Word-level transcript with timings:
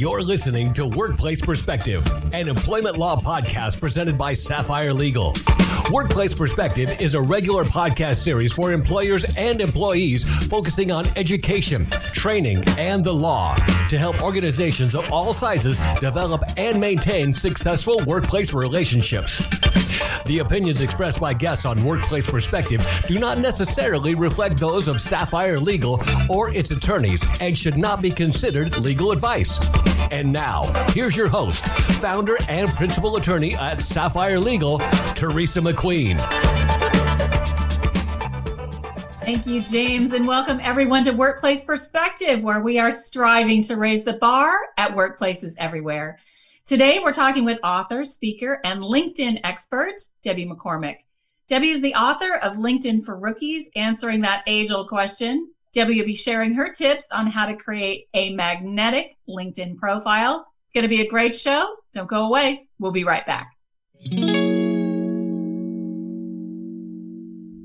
You're 0.00 0.22
listening 0.22 0.72
to 0.72 0.86
Workplace 0.86 1.42
Perspective, 1.42 2.06
an 2.32 2.48
employment 2.48 2.96
law 2.96 3.20
podcast 3.20 3.80
presented 3.80 4.16
by 4.16 4.32
Sapphire 4.32 4.94
Legal. 4.94 5.34
Workplace 5.92 6.34
Perspective 6.34 6.98
is 7.02 7.14
a 7.14 7.20
regular 7.20 7.64
podcast 7.66 8.16
series 8.16 8.50
for 8.50 8.72
employers 8.72 9.26
and 9.36 9.60
employees 9.60 10.24
focusing 10.46 10.90
on 10.90 11.06
education, 11.16 11.84
training, 12.14 12.64
and 12.78 13.04
the 13.04 13.12
law 13.12 13.54
to 13.90 13.98
help 13.98 14.22
organizations 14.22 14.94
of 14.94 15.12
all 15.12 15.34
sizes 15.34 15.78
develop 16.00 16.44
and 16.56 16.80
maintain 16.80 17.34
successful 17.34 18.00
workplace 18.06 18.54
relationships. 18.54 19.44
The 20.24 20.38
opinions 20.38 20.80
expressed 20.80 21.20
by 21.20 21.34
guests 21.34 21.66
on 21.66 21.84
Workplace 21.84 22.28
Perspective 22.28 22.86
do 23.06 23.18
not 23.18 23.38
necessarily 23.38 24.14
reflect 24.14 24.58
those 24.58 24.88
of 24.88 24.98
Sapphire 24.98 25.58
Legal 25.58 26.02
or 26.30 26.48
its 26.54 26.70
attorneys 26.70 27.22
and 27.42 27.58
should 27.58 27.76
not 27.76 28.00
be 28.00 28.10
considered 28.10 28.78
legal 28.78 29.12
advice. 29.12 29.58
And 30.10 30.32
now, 30.32 30.64
here's 30.88 31.16
your 31.16 31.28
host, 31.28 31.68
founder 32.00 32.36
and 32.48 32.68
principal 32.70 33.14
attorney 33.14 33.54
at 33.54 33.80
Sapphire 33.80 34.40
Legal, 34.40 34.78
Teresa 35.14 35.60
McQueen. 35.60 36.18
Thank 39.24 39.46
you, 39.46 39.60
James, 39.60 40.12
and 40.12 40.26
welcome 40.26 40.58
everyone 40.60 41.04
to 41.04 41.12
Workplace 41.12 41.64
Perspective, 41.64 42.42
where 42.42 42.60
we 42.60 42.80
are 42.80 42.90
striving 42.90 43.62
to 43.62 43.76
raise 43.76 44.02
the 44.02 44.14
bar 44.14 44.58
at 44.76 44.96
workplaces 44.96 45.52
everywhere. 45.58 46.18
Today, 46.66 46.98
we're 46.98 47.12
talking 47.12 47.44
with 47.44 47.60
author, 47.62 48.04
speaker, 48.04 48.60
and 48.64 48.80
LinkedIn 48.80 49.38
expert, 49.44 49.94
Debbie 50.24 50.48
McCormick. 50.48 50.98
Debbie 51.48 51.70
is 51.70 51.82
the 51.82 51.94
author 51.94 52.34
of 52.34 52.56
LinkedIn 52.56 53.04
for 53.04 53.16
Rookies, 53.16 53.70
answering 53.76 54.22
that 54.22 54.42
age 54.48 54.72
old 54.72 54.88
question. 54.88 55.52
Debbie 55.72 55.98
will 55.98 56.06
be 56.06 56.14
sharing 56.14 56.54
her 56.54 56.70
tips 56.70 57.10
on 57.12 57.26
how 57.26 57.46
to 57.46 57.56
create 57.56 58.08
a 58.14 58.34
magnetic 58.34 59.16
LinkedIn 59.28 59.76
profile. 59.76 60.46
It's 60.64 60.72
going 60.72 60.82
to 60.82 60.88
be 60.88 61.00
a 61.00 61.08
great 61.08 61.34
show. 61.34 61.76
Don't 61.92 62.08
go 62.08 62.26
away. 62.26 62.68
We'll 62.78 62.92
be 62.92 63.04
right 63.04 63.26
back. 63.26 63.52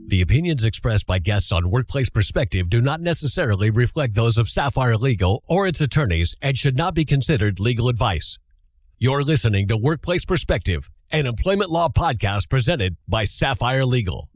The 0.08 0.22
opinions 0.22 0.64
expressed 0.64 1.08
by 1.08 1.18
guests 1.18 1.52
on 1.52 1.72
Workplace 1.72 2.10
Perspective 2.10 2.70
do 2.70 2.80
not 2.80 3.02
necessarily 3.02 3.72
reflect 3.72 4.14
those 4.14 4.38
of 4.38 4.50
Sapphire 4.50 4.98
Legal 4.98 5.44
or 5.50 5.68
its 5.68 5.82
attorneys 5.82 6.36
and 6.42 6.56
should 6.58 6.78
not 6.78 6.94
be 6.94 7.06
considered 7.06 7.60
legal 7.60 7.90
advice. 7.90 8.38
You're 9.00 9.24
listening 9.24 9.68
to 9.70 9.78
Workplace 9.78 10.24
Perspective, 10.24 10.90
an 11.12 11.26
employment 11.26 11.72
law 11.72 11.90
podcast 11.90 12.50
presented 12.50 12.98
by 13.08 13.26
Sapphire 13.26 13.86
Legal. 13.86 14.30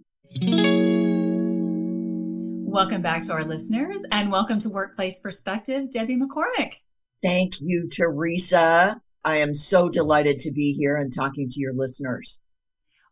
Welcome 2.72 3.02
back 3.02 3.26
to 3.26 3.34
our 3.34 3.44
listeners 3.44 4.04
and 4.12 4.32
welcome 4.32 4.60
to 4.60 4.70
Workplace 4.70 5.20
Perspective, 5.20 5.90
Debbie 5.90 6.18
McCormick. 6.18 6.74
Thank 7.24 7.62
you, 7.62 7.90
Teresa. 7.90 9.02
I 9.26 9.38
am 9.38 9.56
so 9.56 9.90
delighted 9.90 10.38
to 10.38 10.52
be 10.52 10.74
here 10.74 10.98
and 10.98 11.12
talking 11.12 11.50
to 11.50 11.60
your 11.60 11.74
listeners. 11.74 12.40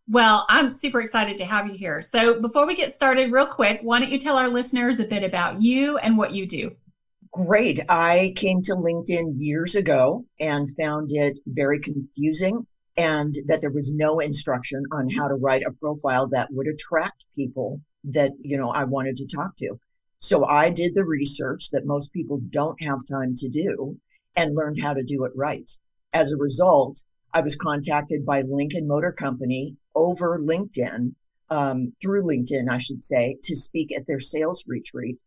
Well, 0.08 0.46
I'm 0.48 0.72
super 0.72 1.02
excited 1.02 1.38
to 1.38 1.46
have 1.46 1.66
you 1.66 1.74
here. 1.74 2.04
So, 2.04 2.40
before 2.40 2.68
we 2.68 2.76
get 2.76 2.94
started, 2.94 3.32
real 3.32 3.48
quick, 3.48 3.80
why 3.82 3.98
don't 3.98 4.12
you 4.12 4.20
tell 4.20 4.38
our 4.38 4.48
listeners 4.48 5.00
a 5.00 5.06
bit 5.06 5.24
about 5.24 5.60
you 5.60 5.98
and 5.98 6.20
what 6.20 6.34
you 6.34 6.48
do? 6.48 6.76
Great. 7.32 7.80
I 7.90 8.34
came 8.36 8.62
to 8.62 8.76
LinkedIn 8.76 9.34
years 9.38 9.76
ago 9.76 10.24
and 10.40 10.70
found 10.78 11.10
it 11.12 11.40
very 11.48 11.80
confusing 11.80 12.68
and 12.96 13.34
that 13.48 13.62
there 13.62 13.72
was 13.72 13.92
no 13.92 14.20
instruction 14.20 14.84
on 14.92 15.10
how 15.10 15.28
to 15.28 15.34
write 15.34 15.64
a 15.66 15.72
profile 15.72 16.28
that 16.28 16.50
would 16.52 16.68
attract 16.68 17.26
people 17.36 17.82
that, 18.06 18.32
you 18.42 18.58
know, 18.58 18.70
I 18.70 18.84
wanted 18.84 19.18
to 19.18 19.28
talk 19.28 19.56
to. 19.58 19.80
So 20.20 20.46
I 20.46 20.70
did 20.70 20.96
the 20.96 21.06
research 21.06 21.70
that 21.72 21.86
most 21.86 22.12
people 22.12 22.40
don't 22.50 22.82
have 22.82 23.00
time 23.10 23.36
to 23.36 23.50
do 23.50 23.98
and 24.36 24.56
learned 24.56 24.80
how 24.80 24.94
to 24.94 25.04
do 25.04 25.26
it 25.26 25.32
right. 25.36 25.70
As 26.14 26.32
a 26.32 26.38
result, 26.38 27.02
I 27.34 27.42
was 27.42 27.56
contacted 27.56 28.26
by 28.26 28.42
Lincoln 28.42 28.88
Motor 28.88 29.12
Company 29.12 29.76
over 29.94 30.40
LinkedIn, 30.40 31.14
um, 31.50 31.94
through 32.02 32.24
LinkedIn, 32.24 32.70
I 32.70 32.78
should 32.78 33.04
say, 33.04 33.38
to 33.44 33.56
speak 33.56 33.96
at 33.96 34.08
their 34.08 34.20
sales 34.20 34.64
retreat. 34.68 35.20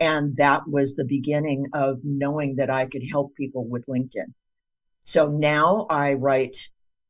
And 0.00 0.36
that 0.36 0.68
was 0.68 0.94
the 0.94 1.04
beginning 1.04 1.66
of 1.72 2.00
knowing 2.04 2.56
that 2.56 2.70
I 2.70 2.86
could 2.86 3.02
help 3.10 3.34
people 3.34 3.66
with 3.66 3.86
LinkedIn. 3.86 4.32
So 5.00 5.28
now 5.28 5.86
I 5.90 6.14
write 6.14 6.56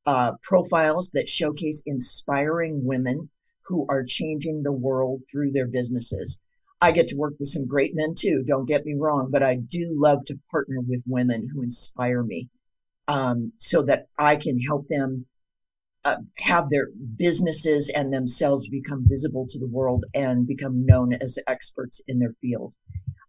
uh, 0.07 0.33
profiles 0.43 1.11
that 1.11 1.29
showcase 1.29 1.83
inspiring 1.87 2.85
women 2.85 3.29
who 3.69 3.87
are 3.89 4.03
changing 4.03 4.63
the 4.63 4.73
world 4.73 5.23
through 5.31 5.53
their 5.53 5.69
businesses. 5.69 6.39
I 6.81 6.93
get 6.93 7.09
to 7.09 7.17
work 7.17 7.35
with 7.39 7.49
some 7.49 7.67
great 7.67 7.95
men 7.95 8.15
too, 8.15 8.45
don't 8.47 8.67
get 8.67 8.87
me 8.87 8.95
wrong, 8.95 9.31
but 9.31 9.43
I 9.43 9.57
do 9.57 9.95
love 9.95 10.25
to 10.27 10.39
partner 10.51 10.81
with 10.81 11.03
women 11.07 11.49
who 11.49 11.63
inspire 11.63 12.23
me 12.23 12.49
um, 13.09 13.53
so 13.57 13.83
that 13.83 14.07
I 14.19 14.37
can 14.37 14.59
help 14.61 14.87
them 14.89 15.27
uh, 16.05 16.17
have 16.39 16.71
their 16.71 16.89
businesses 17.17 17.91
and 17.91 18.13
themselves 18.13 18.69
become 18.69 19.05
visible 19.09 19.47
to 19.49 19.59
the 19.59 19.67
world 19.67 20.05
and 20.15 20.47
become 20.47 20.87
known 20.87 21.13
as 21.15 21.39
experts 21.49 22.01
in 22.07 22.19
their 22.19 22.35
field. 22.41 22.75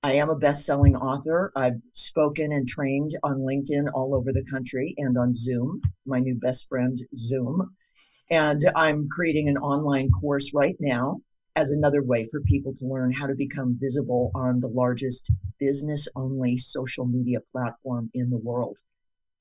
I 0.02 0.14
am 0.14 0.30
a 0.30 0.36
best 0.38 0.66
selling 0.66 0.96
author. 0.96 1.52
I've 1.56 1.82
spoken 1.94 2.54
and 2.54 2.68
trained 2.68 3.12
on 3.24 3.40
LinkedIn 3.40 3.92
all 3.94 4.16
over 4.16 4.32
the 4.32 4.46
country 4.50 4.94
and 4.98 5.18
on 5.18 5.34
Zoom, 5.34 5.82
my 6.06 6.20
new 6.20 6.36
best 6.36 6.70
friend, 6.70 6.98
Zoom. 7.18 7.76
And 8.30 8.62
I'm 8.76 9.10
creating 9.10 9.50
an 9.50 9.58
online 9.58 10.12
course 10.12 10.52
right 10.54 10.76
now 10.80 11.22
as 11.56 11.72
another 11.72 12.04
way 12.04 12.28
for 12.32 12.42
people 12.42 12.74
to 12.74 12.86
learn 12.86 13.12
how 13.12 13.28
to 13.28 13.36
become 13.36 13.78
visible 13.80 14.32
on 14.36 14.60
the 14.60 14.68
largest 14.68 15.32
business 15.60 16.08
only 16.16 16.58
social 16.58 17.06
media 17.06 17.40
platform 17.52 18.10
in 18.14 18.30
the 18.30 18.38
world. 18.38 18.78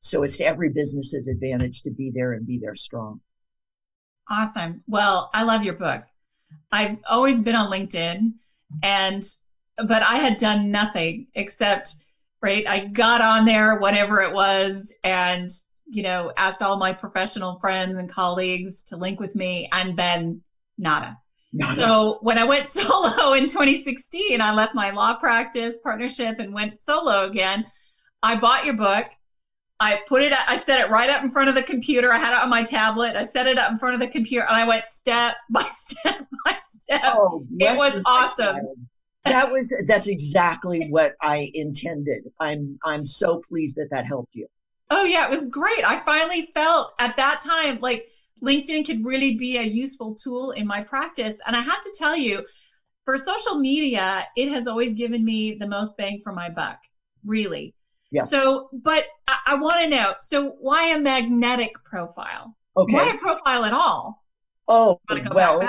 So 0.00 0.22
it's 0.22 0.38
to 0.38 0.44
every 0.44 0.70
business's 0.70 1.28
advantage 1.28 1.82
to 1.82 1.90
be 1.90 2.10
there 2.14 2.32
and 2.32 2.46
be 2.46 2.58
there 2.58 2.74
strong. 2.74 3.20
Awesome. 4.28 4.82
Well, 4.86 5.30
I 5.32 5.42
love 5.42 5.62
your 5.62 5.74
book. 5.74 6.04
I've 6.70 6.98
always 7.08 7.40
been 7.40 7.56
on 7.56 7.70
LinkedIn 7.70 8.32
and 8.82 9.24
but 9.76 10.02
I 10.02 10.16
had 10.16 10.38
done 10.38 10.70
nothing 10.70 11.28
except 11.34 11.96
right 12.42 12.66
I 12.68 12.86
got 12.86 13.20
on 13.20 13.44
there 13.44 13.78
whatever 13.78 14.20
it 14.22 14.32
was 14.32 14.94
and 15.04 15.50
you 15.88 16.02
know 16.02 16.32
asked 16.36 16.62
all 16.62 16.76
my 16.78 16.92
professional 16.92 17.58
friends 17.60 17.96
and 17.96 18.10
colleagues 18.10 18.84
to 18.84 18.96
link 18.96 19.20
with 19.20 19.34
me 19.34 19.68
and 19.72 19.96
then 19.96 20.42
nada. 20.76 21.16
nada. 21.52 21.74
So 21.74 22.18
when 22.22 22.38
I 22.38 22.44
went 22.44 22.64
solo 22.66 23.32
in 23.32 23.44
2016 23.44 24.40
I 24.40 24.52
left 24.52 24.74
my 24.74 24.90
law 24.90 25.14
practice 25.14 25.80
partnership 25.82 26.38
and 26.38 26.52
went 26.52 26.80
solo 26.80 27.26
again. 27.26 27.66
I 28.22 28.34
bought 28.34 28.64
your 28.64 28.74
book 28.74 29.06
I 29.80 30.00
put 30.08 30.22
it, 30.22 30.32
I 30.32 30.58
set 30.58 30.80
it 30.80 30.90
right 30.90 31.08
up 31.08 31.22
in 31.22 31.30
front 31.30 31.48
of 31.48 31.54
the 31.54 31.62
computer. 31.62 32.12
I 32.12 32.18
had 32.18 32.36
it 32.36 32.42
on 32.42 32.50
my 32.50 32.64
tablet. 32.64 33.14
I 33.14 33.22
set 33.22 33.46
it 33.46 33.58
up 33.58 33.70
in 33.70 33.78
front 33.78 33.94
of 33.94 34.00
the 34.00 34.08
computer 34.08 34.44
and 34.44 34.56
I 34.56 34.66
went 34.66 34.84
step 34.86 35.36
by 35.50 35.68
step 35.70 36.26
by 36.44 36.56
step. 36.58 37.02
Oh, 37.04 37.44
it 37.58 37.78
was 37.78 38.00
awesome. 38.04 38.56
That 39.24 39.50
was, 39.50 39.74
that's 39.86 40.08
exactly 40.08 40.86
what 40.88 41.12
I 41.20 41.50
intended. 41.54 42.24
I'm, 42.40 42.78
I'm 42.84 43.04
so 43.04 43.42
pleased 43.46 43.76
that 43.76 43.88
that 43.90 44.06
helped 44.06 44.34
you. 44.34 44.46
Oh, 44.90 45.04
yeah, 45.04 45.24
it 45.24 45.30
was 45.30 45.46
great. 45.46 45.84
I 45.84 46.00
finally 46.00 46.50
felt 46.54 46.92
at 46.98 47.16
that 47.16 47.40
time 47.40 47.78
like 47.80 48.06
LinkedIn 48.42 48.86
could 48.86 49.04
really 49.04 49.36
be 49.36 49.58
a 49.58 49.62
useful 49.62 50.14
tool 50.14 50.52
in 50.52 50.66
my 50.66 50.82
practice. 50.82 51.34
And 51.46 51.54
I 51.54 51.60
have 51.60 51.80
to 51.82 51.94
tell 51.98 52.16
you, 52.16 52.44
for 53.04 53.16
social 53.16 53.58
media, 53.58 54.26
it 54.36 54.50
has 54.50 54.66
always 54.66 54.94
given 54.94 55.24
me 55.24 55.54
the 55.54 55.66
most 55.66 55.96
bang 55.96 56.20
for 56.22 56.32
my 56.32 56.50
buck, 56.50 56.78
really. 57.24 57.74
Yeah. 58.10 58.22
So, 58.22 58.68
but 58.72 59.04
I, 59.26 59.36
I 59.46 59.54
want 59.54 59.80
to 59.80 59.88
know. 59.88 60.14
So, 60.20 60.56
why 60.60 60.88
a 60.88 60.98
magnetic 60.98 61.72
profile? 61.84 62.54
Okay. 62.76 62.94
Why 62.94 63.14
a 63.14 63.18
profile 63.18 63.64
at 63.64 63.72
all? 63.72 64.22
Oh, 64.68 65.00
well, 65.32 65.66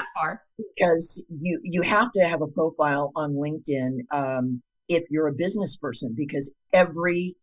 because 0.58 1.24
you 1.30 1.62
you 1.64 1.82
have 1.82 2.12
to 2.12 2.28
have 2.28 2.42
a 2.42 2.48
profile 2.48 3.14
on 3.16 3.34
LinkedIn 3.34 4.00
um, 4.12 4.62
if 4.90 5.10
you're 5.10 5.28
a 5.28 5.34
business 5.34 5.78
person, 5.78 6.14
because 6.18 6.52
every 6.74 7.36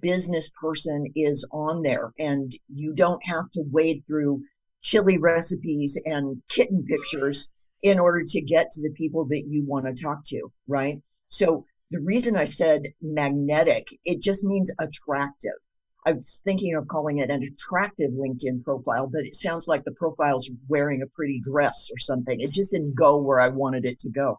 business 0.00 0.50
person 0.60 1.06
is 1.14 1.46
on 1.52 1.82
there, 1.82 2.12
and 2.18 2.52
you 2.72 2.92
don't 2.94 3.22
have 3.24 3.50
to 3.52 3.64
wade 3.70 4.02
through 4.06 4.42
chili 4.82 5.18
recipes 5.18 6.00
and 6.04 6.42
kitten 6.48 6.84
pictures 6.84 7.48
in 7.82 7.98
order 7.98 8.22
to 8.26 8.40
get 8.40 8.70
to 8.70 8.82
the 8.82 8.94
people 8.94 9.24
that 9.26 9.44
you 9.46 9.64
want 9.66 9.84
to 9.84 10.02
talk 10.02 10.24
to, 10.24 10.50
right? 10.66 11.00
So 11.28 11.64
the 11.90 12.00
reason 12.00 12.36
I 12.36 12.44
said 12.44 12.82
magnetic, 13.02 13.88
it 14.04 14.22
just 14.22 14.44
means 14.44 14.70
attractive. 14.78 15.52
I 16.06 16.12
was 16.12 16.42
thinking 16.44 16.74
of 16.74 16.88
calling 16.88 17.18
it 17.18 17.30
an 17.30 17.42
attractive 17.42 18.10
LinkedIn 18.10 18.62
profile, 18.62 19.06
but 19.06 19.24
it 19.24 19.34
sounds 19.34 19.68
like 19.68 19.84
the 19.84 19.92
profile's 19.92 20.50
wearing 20.68 21.02
a 21.02 21.06
pretty 21.06 21.40
dress 21.42 21.90
or 21.92 21.98
something. 21.98 22.40
It 22.40 22.52
just 22.52 22.72
didn't 22.72 22.94
go 22.94 23.16
where 23.16 23.40
I 23.40 23.48
wanted 23.48 23.86
it 23.86 23.98
to 24.00 24.10
go. 24.10 24.38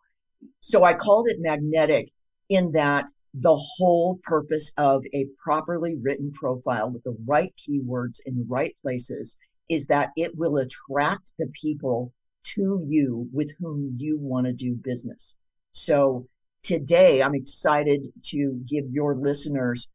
So 0.60 0.84
I 0.84 0.94
called 0.94 1.28
it 1.28 1.38
magnetic 1.40 2.12
in 2.50 2.72
that 2.74 3.06
the 3.40 3.56
whole 3.56 4.20
purpose 4.24 4.72
of 4.78 5.04
a 5.14 5.26
properly 5.38 5.96
written 5.96 6.32
profile 6.32 6.90
with 6.90 7.04
the 7.04 7.18
right 7.26 7.54
keywords 7.58 8.20
in 8.26 8.38
the 8.38 8.46
right 8.48 8.76
places 8.82 9.38
is 9.70 9.88
that 9.88 10.12
it 10.16 10.38
will 10.38 10.58
attract 10.58 11.34
the 11.38 11.48
people 11.60 12.14
to 12.44 12.86
you 12.88 13.28
with 13.34 13.52
whom 13.60 13.96
you 13.98 14.18
want 14.20 14.46
to 14.46 14.54
do 14.54 14.76
business. 14.76 15.36
So 15.72 16.28
today 16.64 17.22
I'm 17.22 17.36
excited 17.36 18.08
to 18.26 18.62
give 18.68 18.86
your 18.90 19.16
listeners 19.16 19.90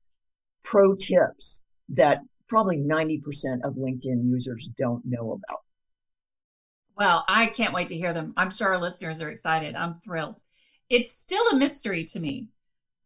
pro 0.63 0.95
tips 0.95 1.63
that 1.91 2.21
probably 2.49 2.79
90% 2.79 3.21
of 3.65 3.75
LinkedIn 3.75 4.29
users 4.29 4.69
don't 4.77 5.03
know 5.07 5.33
about. 5.33 5.61
Well, 6.97 7.25
I 7.29 7.47
can't 7.47 7.73
wait 7.73 7.89
to 7.89 7.97
hear 7.97 8.13
them. 8.13 8.35
I'm 8.37 8.51
sure 8.51 8.75
our 8.75 8.81
listeners 8.81 9.23
are 9.23 9.31
excited. 9.31 9.75
I'm 9.75 10.01
thrilled. 10.05 10.43
It's 10.91 11.17
still 11.17 11.47
a 11.53 11.57
mystery 11.57 12.05
to 12.07 12.21
me. 12.21 12.49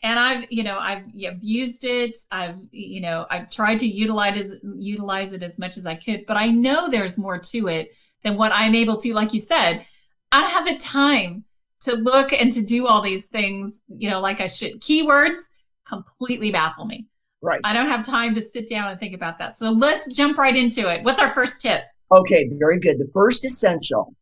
And 0.03 0.19
I've, 0.19 0.45
you 0.51 0.65
know, 0.65 0.79
I've, 0.79 1.05
I've 1.27 1.43
used 1.43 1.85
it. 1.85 2.19
I've, 2.31 2.57
you 2.71 3.01
know, 3.01 3.27
I've 3.31 3.49
tried 3.51 3.79
to 3.79 3.87
utilize 3.87 4.53
utilize 4.77 5.33
it 5.33 5.43
as 5.43 5.59
much 5.59 5.77
as 5.77 5.87
I 5.87 5.95
could, 5.95 6.27
but 6.27 6.37
I 6.37 6.49
know 6.49 6.91
there's 6.91 7.17
more 7.17 7.39
to 7.39 7.69
it 7.69 7.93
than 8.23 8.37
what 8.37 8.53
I'm 8.55 8.75
able 8.75 8.97
to. 8.99 9.15
Like 9.15 9.33
you 9.33 9.41
said, 9.41 9.87
I 10.31 10.43
don't 10.43 10.51
have 10.51 10.67
the 10.67 10.77
time 10.77 11.45
to 11.83 11.97
look 11.97 12.33
and 12.33 12.53
to 12.53 12.63
do 12.63 12.87
all 12.87 13.03
these 13.03 13.27
things, 13.27 13.85
you 13.89 14.11
know, 14.11 14.21
like 14.21 14.41
I 14.41 14.47
should. 14.47 14.81
Keywords 14.81 15.51
completely 15.87 16.51
baffle 16.51 16.87
me. 16.87 17.07
Right. 17.41 17.61
I 17.63 17.75
don't 17.75 17.89
have 17.89 18.05
time 18.05 18.35
to 18.35 18.41
sit 18.41 18.69
down 18.69 18.91
and 18.91 18.99
think 18.99 19.15
about 19.15 19.39
that. 19.39 19.55
So 19.55 19.71
let's 19.71 20.13
jump 20.15 20.39
right 20.39 20.57
into 20.57 20.89
it. 20.89 21.05
What's 21.05 21.21
our 21.21 21.29
first 21.29 21.61
tip? 21.61 21.83
Okay, 22.11 22.51
very 22.55 22.81
good. 22.81 22.99
The 22.99 23.11
first 23.13 23.45
essential 23.45 24.15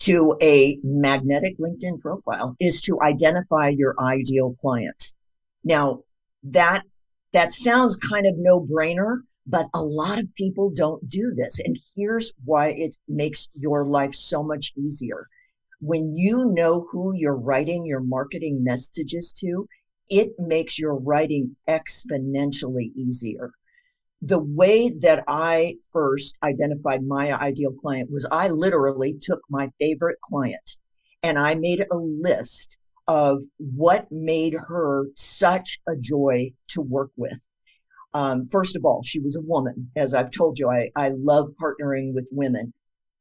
to 0.00 0.36
a 0.42 0.78
magnetic 0.82 1.58
LinkedIn 1.58 2.00
profile 2.00 2.54
is 2.60 2.82
to 2.82 3.00
identify 3.00 3.70
your 3.70 3.94
ideal 3.98 4.54
client. 4.60 5.14
Now, 5.66 6.04
that 6.44 6.84
that 7.32 7.50
sounds 7.50 7.96
kind 7.96 8.24
of 8.24 8.38
no-brainer, 8.38 9.22
but 9.48 9.66
a 9.74 9.82
lot 9.82 10.20
of 10.20 10.32
people 10.36 10.70
don't 10.70 11.06
do 11.08 11.34
this. 11.34 11.58
And 11.58 11.76
here's 11.96 12.32
why 12.44 12.68
it 12.68 12.96
makes 13.08 13.48
your 13.58 13.84
life 13.84 14.14
so 14.14 14.44
much 14.44 14.72
easier. 14.76 15.26
When 15.80 16.16
you 16.16 16.52
know 16.52 16.86
who 16.92 17.14
you're 17.16 17.34
writing 17.34 17.84
your 17.84 17.98
marketing 17.98 18.62
messages 18.62 19.32
to, 19.38 19.66
it 20.08 20.30
makes 20.38 20.78
your 20.78 20.94
writing 20.94 21.56
exponentially 21.68 22.94
easier. 22.94 23.50
The 24.22 24.38
way 24.38 24.90
that 25.00 25.24
I 25.26 25.78
first 25.92 26.38
identified 26.44 27.02
my 27.02 27.32
ideal 27.32 27.72
client 27.72 28.08
was 28.08 28.24
I 28.30 28.50
literally 28.50 29.16
took 29.20 29.40
my 29.50 29.68
favorite 29.80 30.20
client 30.20 30.76
and 31.24 31.36
I 31.36 31.56
made 31.56 31.84
a 31.90 31.96
list 31.96 32.78
of 33.08 33.42
what 33.58 34.10
made 34.10 34.54
her 34.54 35.06
such 35.14 35.78
a 35.88 35.96
joy 35.96 36.52
to 36.68 36.80
work 36.80 37.10
with. 37.16 37.38
Um, 38.14 38.46
first 38.46 38.76
of 38.76 38.84
all, 38.84 39.02
she 39.02 39.20
was 39.20 39.36
a 39.36 39.42
woman. 39.42 39.90
As 39.96 40.14
I've 40.14 40.30
told 40.30 40.58
you, 40.58 40.70
I, 40.70 40.90
I 40.96 41.10
love 41.10 41.50
partnering 41.60 42.14
with 42.14 42.28
women. 42.32 42.72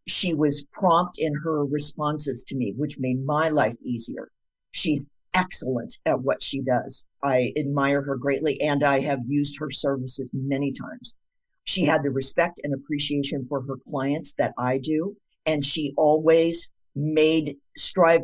She 0.07 0.33
was 0.33 0.65
prompt 0.71 1.17
in 1.19 1.33
her 1.43 1.65
responses 1.65 2.43
to 2.45 2.55
me, 2.55 2.73
which 2.77 2.97
made 2.99 3.25
my 3.25 3.49
life 3.49 3.75
easier. 3.83 4.29
She's 4.71 5.05
excellent 5.33 5.99
at 6.05 6.21
what 6.21 6.41
she 6.41 6.61
does. 6.61 7.05
I 7.23 7.51
admire 7.57 8.01
her 8.01 8.15
greatly 8.15 8.59
and 8.61 8.83
I 8.83 9.01
have 9.01 9.19
used 9.25 9.59
her 9.59 9.69
services 9.69 10.29
many 10.33 10.71
times. 10.71 11.17
She 11.65 11.83
had 11.83 12.03
the 12.03 12.11
respect 12.11 12.61
and 12.63 12.73
appreciation 12.73 13.45
for 13.49 13.61
her 13.63 13.75
clients 13.87 14.33
that 14.37 14.53
I 14.57 14.77
do. 14.77 15.15
And 15.45 15.63
she 15.63 15.93
always 15.97 16.71
made 16.95 17.57
strive, 17.75 18.21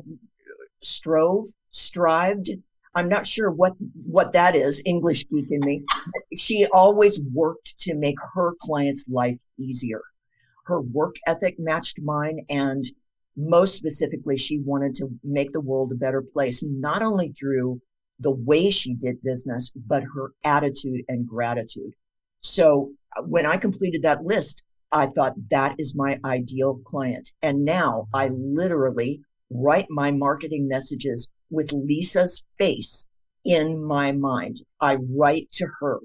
strove, 0.81 1.45
strived. 1.69 2.49
I'm 2.95 3.07
not 3.07 3.25
sure 3.25 3.49
what, 3.49 3.73
what 4.05 4.33
that 4.33 4.55
is, 4.55 4.81
English 4.85 5.27
geek 5.29 5.49
in 5.49 5.61
me. 5.61 5.83
She 6.37 6.65
always 6.73 7.21
worked 7.33 7.79
to 7.81 7.95
make 7.95 8.17
her 8.33 8.53
client's 8.59 9.07
life 9.09 9.37
easier. 9.57 10.01
Her 10.65 10.81
work 10.81 11.15
ethic 11.25 11.55
matched 11.57 11.99
mine 12.01 12.45
and 12.49 12.83
most 13.37 13.75
specifically, 13.75 14.37
she 14.37 14.59
wanted 14.59 14.93
to 14.95 15.07
make 15.23 15.51
the 15.51 15.61
world 15.61 15.91
a 15.91 15.95
better 15.95 16.21
place, 16.21 16.63
not 16.63 17.01
only 17.01 17.29
through 17.29 17.81
the 18.19 18.31
way 18.31 18.69
she 18.69 18.93
did 18.93 19.23
business, 19.23 19.71
but 19.87 20.03
her 20.03 20.33
attitude 20.43 21.03
and 21.07 21.27
gratitude. 21.27 21.93
So 22.41 22.91
uh, 23.17 23.23
when 23.23 23.45
I 23.45 23.57
completed 23.57 24.03
that 24.03 24.25
list, 24.25 24.63
I 24.91 25.07
thought 25.07 25.33
that 25.49 25.75
is 25.77 25.95
my 25.95 26.19
ideal 26.25 26.81
client. 26.85 27.31
And 27.41 27.63
now 27.63 28.07
I 28.13 28.27
literally 28.27 29.21
write 29.51 29.87
my 29.89 30.11
marketing 30.11 30.67
messages 30.67 31.27
with 31.49 31.71
Lisa's 31.71 32.43
face 32.57 33.07
in 33.45 33.83
my 33.83 34.11
mind. 34.11 34.61
I 34.79 34.95
write 34.95 35.51
to 35.53 35.67
her. 35.79 35.99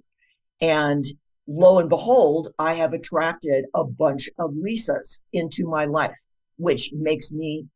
And 0.61 1.05
lo 1.47 1.79
and 1.79 1.89
behold, 1.89 2.53
I 2.59 2.75
have 2.75 2.93
attracted 2.93 3.67
a 3.75 3.85
bunch 3.85 4.29
of 4.39 4.51
Lisas 4.53 5.21
into 5.33 5.69
my 5.69 5.85
life 5.85 6.19
which 6.57 6.91
makes 6.93 7.33
me 7.33 7.67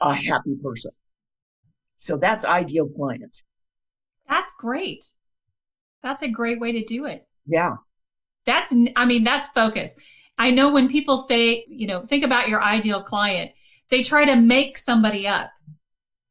a 0.00 0.14
happy 0.14 0.56
person. 0.62 0.92
So 1.96 2.16
that's 2.16 2.44
ideal 2.44 2.88
client. 2.88 3.42
That's 4.28 4.54
great. 4.58 5.04
That's 6.02 6.22
a 6.22 6.28
great 6.28 6.60
way 6.60 6.72
to 6.72 6.84
do 6.84 7.04
it. 7.04 7.26
Yeah. 7.46 7.76
That's, 8.46 8.74
I 8.96 9.04
mean, 9.04 9.24
that's 9.24 9.48
focus. 9.48 9.94
I 10.38 10.50
know 10.50 10.72
when 10.72 10.88
people 10.88 11.18
say, 11.18 11.66
you 11.68 11.86
know, 11.86 12.02
think 12.02 12.24
about 12.24 12.48
your 12.48 12.62
ideal 12.62 13.02
client, 13.02 13.50
they 13.90 14.02
try 14.02 14.24
to 14.24 14.36
make 14.36 14.78
somebody 14.78 15.26
up, 15.26 15.50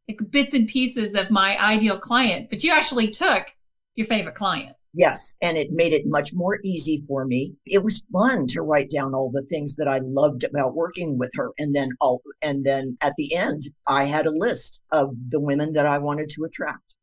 like 0.07 0.19
bits 0.31 0.53
and 0.53 0.67
pieces 0.67 1.15
of 1.15 1.29
my 1.29 1.57
ideal 1.61 1.99
client, 1.99 2.49
but 2.49 2.63
you 2.63 2.71
actually 2.71 3.09
took 3.09 3.47
your 3.95 4.07
favorite 4.07 4.35
client. 4.35 4.75
Yes, 4.93 5.37
and 5.41 5.55
it 5.55 5.71
made 5.71 5.93
it 5.93 6.07
much 6.07 6.33
more 6.33 6.59
easy 6.63 7.03
for 7.07 7.25
me. 7.25 7.53
It 7.65 7.83
was 7.83 8.01
fun 8.11 8.47
to 8.47 8.61
write 8.61 8.89
down 8.89 9.13
all 9.13 9.29
the 9.31 9.43
things 9.43 9.75
that 9.75 9.87
I 9.87 9.99
loved 9.99 10.45
about 10.45 10.73
working 10.73 11.17
with 11.17 11.29
her 11.35 11.51
and 11.59 11.75
then 11.75 11.89
all 12.01 12.21
and 12.41 12.65
then 12.65 12.97
at 13.01 13.15
the 13.15 13.35
end 13.35 13.63
I 13.85 14.05
had 14.05 14.25
a 14.25 14.31
list 14.31 14.81
of 14.91 15.13
the 15.29 15.39
women 15.39 15.73
that 15.73 15.85
I 15.85 15.99
wanted 15.99 16.29
to 16.29 16.45
attract. 16.45 16.95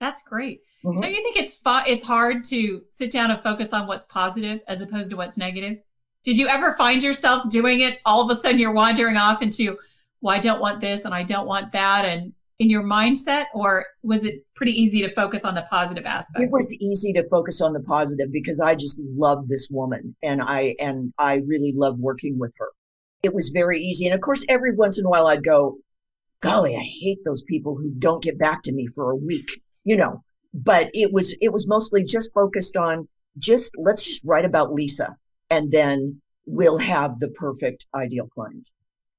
That's 0.00 0.22
great. 0.22 0.60
Mm-hmm. 0.84 1.00
Don't 1.00 1.10
you 1.10 1.22
think 1.22 1.36
it's 1.36 1.54
fu- 1.54 1.90
it's 1.90 2.04
hard 2.04 2.44
to 2.46 2.82
sit 2.90 3.10
down 3.10 3.30
and 3.30 3.42
focus 3.42 3.72
on 3.72 3.86
what's 3.86 4.04
positive 4.04 4.60
as 4.68 4.80
opposed 4.82 5.10
to 5.10 5.16
what's 5.16 5.38
negative? 5.38 5.78
Did 6.28 6.36
you 6.36 6.46
ever 6.46 6.72
find 6.72 7.02
yourself 7.02 7.48
doing 7.48 7.80
it? 7.80 8.00
All 8.04 8.20
of 8.20 8.28
a 8.28 8.38
sudden 8.38 8.58
you're 8.58 8.70
wandering 8.70 9.16
off 9.16 9.40
into 9.40 9.78
well 10.20 10.36
I 10.36 10.38
don't 10.38 10.60
want 10.60 10.78
this 10.78 11.06
and 11.06 11.14
I 11.14 11.22
don't 11.22 11.46
want 11.46 11.72
that 11.72 12.04
and 12.04 12.34
in 12.58 12.68
your 12.68 12.82
mindset 12.82 13.46
or 13.54 13.86
was 14.02 14.26
it 14.26 14.44
pretty 14.54 14.72
easy 14.72 15.00
to 15.00 15.14
focus 15.14 15.46
on 15.46 15.54
the 15.54 15.66
positive 15.70 16.04
aspects? 16.04 16.44
It 16.44 16.50
was 16.50 16.70
easy 16.74 17.14
to 17.14 17.26
focus 17.30 17.62
on 17.62 17.72
the 17.72 17.80
positive 17.80 18.30
because 18.30 18.60
i 18.60 18.74
just 18.74 19.00
love 19.16 19.48
this 19.48 19.68
woman 19.70 20.14
and 20.22 20.42
i 20.42 20.74
and 20.78 21.14
i 21.16 21.36
really 21.46 21.72
love 21.74 21.98
working 21.98 22.38
with 22.38 22.52
her. 22.58 22.68
It 23.22 23.32
was 23.32 23.48
very 23.48 23.80
easy 23.80 24.04
and 24.04 24.14
of 24.14 24.20
course 24.20 24.44
every 24.50 24.74
once 24.74 24.98
in 24.98 25.06
a 25.06 25.08
while 25.08 25.28
i'd 25.28 25.42
go 25.42 25.78
golly 26.42 26.76
i 26.76 26.86
hate 27.00 27.20
those 27.24 27.42
people 27.44 27.74
who 27.74 27.90
don't 27.98 28.22
get 28.22 28.38
back 28.38 28.62
to 28.64 28.72
me 28.74 28.86
for 28.94 29.12
a 29.12 29.16
week 29.16 29.48
you 29.84 29.96
know? 29.96 30.22
But 30.52 30.90
it 30.92 31.10
was 31.10 31.34
it 31.40 31.54
was 31.54 31.66
mostly 31.66 32.04
just 32.04 32.34
focused 32.34 32.76
on 32.76 33.08
just 33.38 33.72
let's 33.78 34.04
just 34.04 34.26
write 34.26 34.44
about 34.44 34.74
lisa 34.74 35.16
and 35.50 35.70
then 35.70 36.20
we'll 36.46 36.78
have 36.78 37.18
the 37.18 37.28
perfect 37.28 37.86
ideal 37.94 38.28
client 38.28 38.70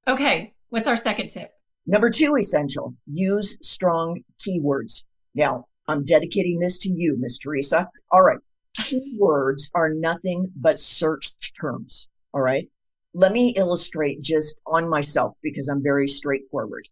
okay 0.08 0.54
what's 0.70 0.88
our 0.88 0.98
second 0.98 1.30
tip 1.30 1.52
Number 1.90 2.12
two 2.12 2.36
essential, 2.36 2.94
use 3.08 3.58
strong 3.64 4.22
keywords. 4.38 5.06
Now, 5.34 5.66
I'm 5.88 6.06
dedicating 6.06 6.60
this 6.60 6.78
to 6.82 6.92
you, 6.92 7.18
Miss 7.18 7.40
Teresa. 7.40 7.90
All 8.12 8.22
right. 8.22 8.38
Keywords 8.78 9.72
are 9.74 9.90
nothing 9.90 10.54
but 10.56 10.80
search 10.80 11.34
terms. 11.60 12.08
All 12.32 12.42
right. 12.42 12.70
Let 13.16 13.32
me 13.32 13.56
illustrate 13.58 14.22
just 14.22 14.56
on 14.68 14.88
myself 14.88 15.36
because 15.42 15.68
I'm 15.68 15.82
very 15.82 16.08
straightforward. 16.08 16.88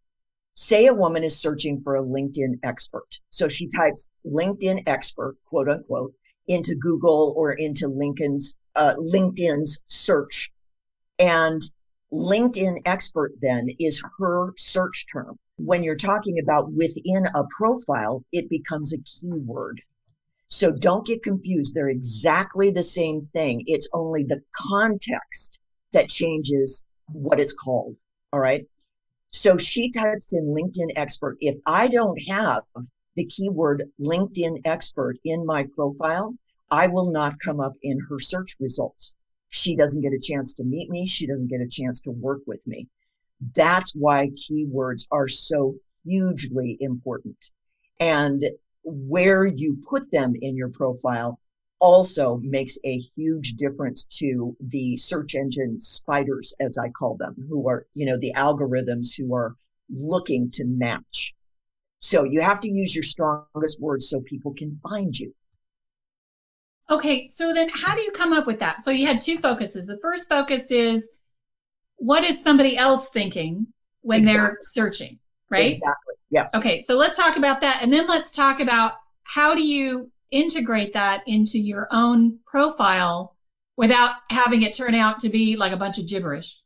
Say 0.55 0.87
a 0.87 0.95
woman 0.95 1.23
is 1.23 1.39
searching 1.39 1.79
for 1.81 1.97
a 1.97 2.03
LinkedIn 2.03 2.57
expert. 2.63 3.19
So 3.29 3.47
she 3.47 3.69
types 3.69 4.07
LinkedIn 4.25 4.81
expert, 4.87 5.35
quote 5.45 5.69
unquote, 5.69 6.13
into 6.47 6.75
Google 6.75 7.33
or 7.35 7.53
into 7.53 7.87
Lincoln's, 7.87 8.55
uh, 8.75 8.95
LinkedIn's 8.97 9.79
search. 9.87 10.51
And 11.19 11.61
LinkedIn 12.11 12.81
expert 12.85 13.33
then 13.41 13.69
is 13.79 14.01
her 14.19 14.53
search 14.57 15.05
term. 15.11 15.37
When 15.57 15.83
you're 15.83 15.95
talking 15.95 16.39
about 16.39 16.71
within 16.71 17.27
a 17.35 17.43
profile, 17.49 18.23
it 18.31 18.49
becomes 18.49 18.93
a 18.93 18.99
keyword. 18.99 19.81
So 20.49 20.71
don't 20.71 21.05
get 21.05 21.23
confused. 21.23 21.73
They're 21.73 21.89
exactly 21.89 22.71
the 22.71 22.83
same 22.83 23.27
thing. 23.33 23.63
It's 23.67 23.89
only 23.91 24.23
the 24.23 24.41
context 24.55 25.59
that 25.91 26.09
changes 26.09 26.83
what 27.11 27.39
it's 27.39 27.53
called. 27.53 27.95
All 28.31 28.39
right. 28.39 28.65
So 29.29 29.57
she 29.57 29.91
types 29.91 30.33
in 30.33 30.55
LinkedIn 30.55 30.93
expert. 30.95 31.37
If 31.41 31.57
I 31.65 31.87
don't 31.87 32.17
have 32.29 32.63
the 33.17 33.25
keyword 33.25 33.83
LinkedIn 34.01 34.61
expert 34.63 35.17
in 35.25 35.45
my 35.45 35.65
profile, 35.75 36.33
I 36.71 36.87
will 36.87 37.11
not 37.11 37.39
come 37.43 37.59
up 37.59 37.73
in 37.81 37.99
her 38.09 38.19
search 38.19 38.55
results 38.59 39.13
she 39.49 39.75
doesn't 39.75 40.01
get 40.01 40.13
a 40.13 40.19
chance 40.19 40.53
to 40.55 40.63
meet 40.63 40.89
me. 40.89 41.07
She 41.07 41.27
doesn't 41.27 41.47
get 41.47 41.61
a 41.61 41.67
chance 41.67 42.01
to 42.01 42.11
work 42.11 42.41
with 42.45 42.65
me. 42.67 42.87
That's 43.55 43.93
why 43.95 44.29
keywords 44.29 45.07
are 45.11 45.27
so 45.27 45.75
hugely 46.03 46.77
important. 46.79 47.51
And 47.99 48.45
where 48.83 49.45
you 49.45 49.77
put 49.87 50.11
them 50.11 50.33
in 50.41 50.55
your 50.55 50.69
profile 50.69 51.39
also 51.79 52.37
makes 52.37 52.77
a 52.83 52.97
huge 52.97 53.53
difference 53.53 54.05
to 54.05 54.55
the 54.59 54.97
search 54.97 55.35
engine 55.35 55.79
spiders, 55.79 56.53
as 56.59 56.77
I 56.77 56.89
call 56.89 57.15
them, 57.15 57.35
who 57.47 57.67
are, 57.69 57.85
you 57.93 58.05
know, 58.05 58.17
the 58.17 58.33
algorithms 58.33 59.15
who 59.15 59.35
are 59.35 59.55
looking 59.89 60.49
to 60.51 60.65
match. 60.65 61.35
So 61.99 62.23
you 62.23 62.41
have 62.41 62.59
to 62.61 62.69
use 62.69 62.95
your 62.95 63.03
strongest 63.03 63.79
words 63.81 64.09
so 64.09 64.21
people 64.21 64.53
can 64.53 64.79
find 64.83 65.17
you. 65.17 65.33
Okay, 66.89 67.27
so 67.27 67.53
then 67.53 67.69
how 67.73 67.95
do 67.95 68.01
you 68.01 68.11
come 68.11 68.31
up 68.31 68.47
with 68.47 68.59
that? 68.59 68.81
So 68.81 68.91
you 68.91 69.05
had 69.05 69.19
two 69.19 69.37
focuses. 69.39 69.87
The 69.87 69.99
first 70.01 70.29
focus 70.29 70.71
is 70.71 71.09
what 71.97 72.23
is 72.23 72.41
somebody 72.41 72.77
else 72.77 73.09
thinking 73.09 73.67
when 74.01 74.21
exactly. 74.21 74.41
they're 74.41 74.57
searching, 74.63 75.19
right? 75.49 75.65
Exactly. 75.65 76.15
Yes. 76.29 76.55
Okay, 76.55 76.81
so 76.81 76.95
let's 76.95 77.17
talk 77.17 77.35
about 77.35 77.61
that. 77.61 77.79
And 77.81 77.91
then 77.91 78.07
let's 78.07 78.31
talk 78.31 78.59
about 78.59 78.93
how 79.23 79.53
do 79.53 79.65
you 79.65 80.09
integrate 80.31 80.93
that 80.93 81.23
into 81.27 81.59
your 81.59 81.87
own 81.91 82.39
profile 82.45 83.35
without 83.75 84.11
having 84.29 84.61
it 84.61 84.73
turn 84.75 84.95
out 84.95 85.19
to 85.21 85.29
be 85.29 85.55
like 85.55 85.73
a 85.73 85.77
bunch 85.77 85.97
of 85.97 86.07
gibberish. 86.07 86.61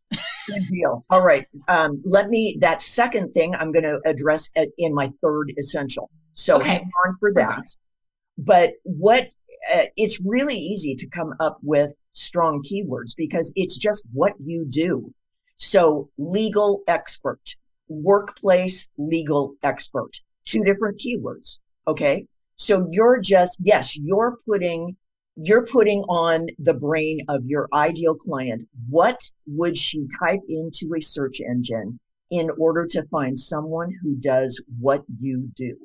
Good 0.53 0.67
deal. 0.67 1.05
All 1.09 1.21
right. 1.21 1.47
Um, 1.67 2.01
let 2.05 2.29
me, 2.29 2.57
that 2.59 2.81
second 2.81 3.31
thing 3.31 3.55
I'm 3.55 3.71
going 3.71 3.83
to 3.83 3.99
address 4.05 4.51
at, 4.55 4.67
in 4.77 4.93
my 4.93 5.11
third 5.21 5.53
essential. 5.57 6.09
So 6.33 6.57
okay. 6.57 6.67
hang 6.67 6.91
on 7.05 7.15
for 7.19 7.33
that. 7.33 7.49
Perfect. 7.49 7.77
But 8.37 8.73
what, 8.83 9.25
uh, 9.73 9.85
it's 9.97 10.19
really 10.23 10.55
easy 10.55 10.95
to 10.95 11.07
come 11.07 11.33
up 11.39 11.59
with 11.61 11.91
strong 12.13 12.63
keywords 12.63 13.13
because 13.15 13.53
it's 13.55 13.77
just 13.77 14.03
what 14.13 14.33
you 14.43 14.65
do. 14.69 15.13
So 15.57 16.09
legal 16.17 16.81
expert, 16.87 17.41
workplace 17.87 18.87
legal 18.97 19.55
expert, 19.63 20.11
two 20.45 20.63
different 20.63 20.99
keywords. 20.99 21.59
Okay. 21.87 22.25
So 22.55 22.87
you're 22.91 23.19
just, 23.19 23.59
yes, 23.61 23.97
you're 23.97 24.37
putting, 24.47 24.95
you're 25.43 25.65
putting 25.65 26.01
on 26.03 26.47
the 26.59 26.73
brain 26.73 27.21
of 27.27 27.45
your 27.45 27.67
ideal 27.73 28.15
client. 28.15 28.67
What 28.89 29.21
would 29.47 29.77
she 29.77 30.07
type 30.19 30.41
into 30.47 30.93
a 30.95 31.01
search 31.01 31.39
engine 31.41 31.99
in 32.29 32.49
order 32.57 32.85
to 32.87 33.03
find 33.07 33.37
someone 33.37 33.91
who 34.01 34.15
does 34.15 34.61
what 34.79 35.03
you 35.19 35.49
do? 35.55 35.75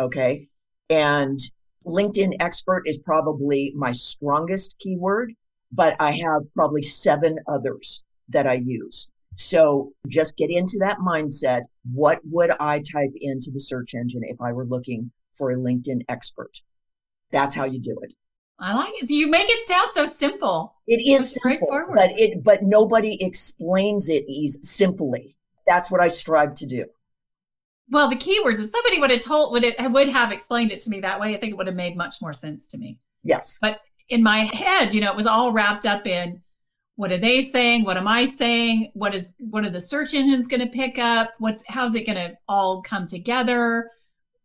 Okay. 0.00 0.48
And 0.90 1.38
LinkedIn 1.86 2.32
expert 2.40 2.82
is 2.86 2.98
probably 2.98 3.72
my 3.74 3.92
strongest 3.92 4.76
keyword, 4.78 5.34
but 5.72 5.96
I 6.00 6.12
have 6.12 6.42
probably 6.54 6.82
seven 6.82 7.38
others 7.46 8.02
that 8.28 8.46
I 8.46 8.54
use. 8.54 9.10
So 9.34 9.92
just 10.08 10.36
get 10.36 10.50
into 10.50 10.78
that 10.80 10.98
mindset. 10.98 11.62
What 11.92 12.20
would 12.24 12.50
I 12.58 12.80
type 12.80 13.12
into 13.14 13.50
the 13.50 13.60
search 13.60 13.94
engine 13.94 14.22
if 14.24 14.40
I 14.40 14.52
were 14.52 14.66
looking 14.66 15.10
for 15.38 15.52
a 15.52 15.56
LinkedIn 15.56 16.02
expert. 16.08 16.60
That's 17.30 17.54
how 17.54 17.64
you 17.64 17.80
do 17.80 17.96
it. 18.02 18.12
I 18.60 18.74
like 18.74 18.92
it. 19.00 19.10
You 19.10 19.28
make 19.28 19.48
it 19.48 19.66
sound 19.66 19.90
so 19.92 20.04
simple. 20.04 20.74
It 20.86 21.00
is 21.08 21.34
so 21.34 21.40
simple, 21.44 21.84
but 21.94 22.18
it 22.18 22.42
but 22.42 22.62
nobody 22.62 23.22
explains 23.22 24.08
it 24.08 24.24
easy, 24.28 24.58
simply. 24.62 25.36
That's 25.66 25.90
what 25.90 26.00
I 26.00 26.08
strive 26.08 26.54
to 26.54 26.66
do. 26.66 26.86
Well, 27.90 28.10
the 28.10 28.16
keywords. 28.16 28.58
If 28.58 28.68
somebody 28.68 29.00
would 29.00 29.10
have 29.10 29.20
told 29.20 29.52
would 29.52 29.64
it 29.64 29.76
would 29.90 30.08
have 30.08 30.32
explained 30.32 30.72
it 30.72 30.80
to 30.80 30.90
me 30.90 31.00
that 31.00 31.20
way, 31.20 31.34
I 31.34 31.40
think 31.40 31.52
it 31.52 31.56
would 31.56 31.68
have 31.68 31.76
made 31.76 31.96
much 31.96 32.16
more 32.20 32.32
sense 32.32 32.66
to 32.68 32.78
me. 32.78 32.98
Yes. 33.22 33.58
But 33.60 33.80
in 34.08 34.22
my 34.22 34.40
head, 34.40 34.92
you 34.92 35.00
know, 35.00 35.10
it 35.10 35.16
was 35.16 35.26
all 35.26 35.52
wrapped 35.52 35.86
up 35.86 36.06
in 36.06 36.42
what 36.96 37.12
are 37.12 37.18
they 37.18 37.40
saying? 37.40 37.84
What 37.84 37.96
am 37.96 38.08
I 38.08 38.24
saying? 38.24 38.90
What 38.94 39.14
is 39.14 39.26
what 39.38 39.64
are 39.64 39.70
the 39.70 39.80
search 39.80 40.14
engines 40.14 40.48
going 40.48 40.60
to 40.60 40.66
pick 40.66 40.98
up? 40.98 41.30
What's 41.38 41.62
how's 41.68 41.94
it 41.94 42.06
going 42.06 42.16
to 42.16 42.36
all 42.48 42.82
come 42.82 43.06
together? 43.06 43.90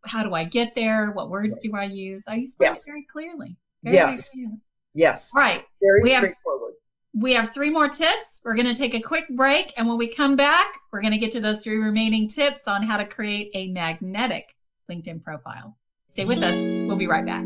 how 0.06 0.22
do 0.22 0.34
I 0.34 0.44
get 0.44 0.74
there? 0.74 1.10
What 1.12 1.30
words 1.30 1.58
do 1.58 1.74
I 1.74 1.84
use? 1.84 2.24
I 2.28 2.36
use 2.36 2.56
yes. 2.60 2.86
very 2.86 3.06
clearly. 3.10 3.56
Very, 3.84 3.96
yes. 3.96 4.32
Very. 4.34 4.48
Yes. 4.94 5.32
All 5.34 5.42
right. 5.42 5.64
Very 5.82 6.02
we 6.02 6.10
straightforward. 6.10 6.72
Have, 7.14 7.22
we 7.22 7.32
have 7.34 7.52
three 7.52 7.70
more 7.70 7.88
tips. 7.88 8.40
We're 8.44 8.54
going 8.54 8.66
to 8.66 8.74
take 8.74 8.94
a 8.94 9.00
quick 9.00 9.28
break. 9.30 9.72
And 9.76 9.86
when 9.88 9.98
we 9.98 10.08
come 10.08 10.36
back, 10.36 10.66
we're 10.92 11.00
going 11.00 11.12
to 11.12 11.18
get 11.18 11.32
to 11.32 11.40
those 11.40 11.62
three 11.62 11.78
remaining 11.78 12.28
tips 12.28 12.66
on 12.66 12.82
how 12.82 12.96
to 12.96 13.04
create 13.04 13.50
a 13.54 13.68
magnetic 13.68 14.54
LinkedIn 14.90 15.22
profile. 15.22 15.76
Stay 16.08 16.24
with 16.24 16.38
us. 16.38 16.54
We'll 16.54 16.96
be 16.96 17.06
right 17.06 17.26
back. 17.26 17.44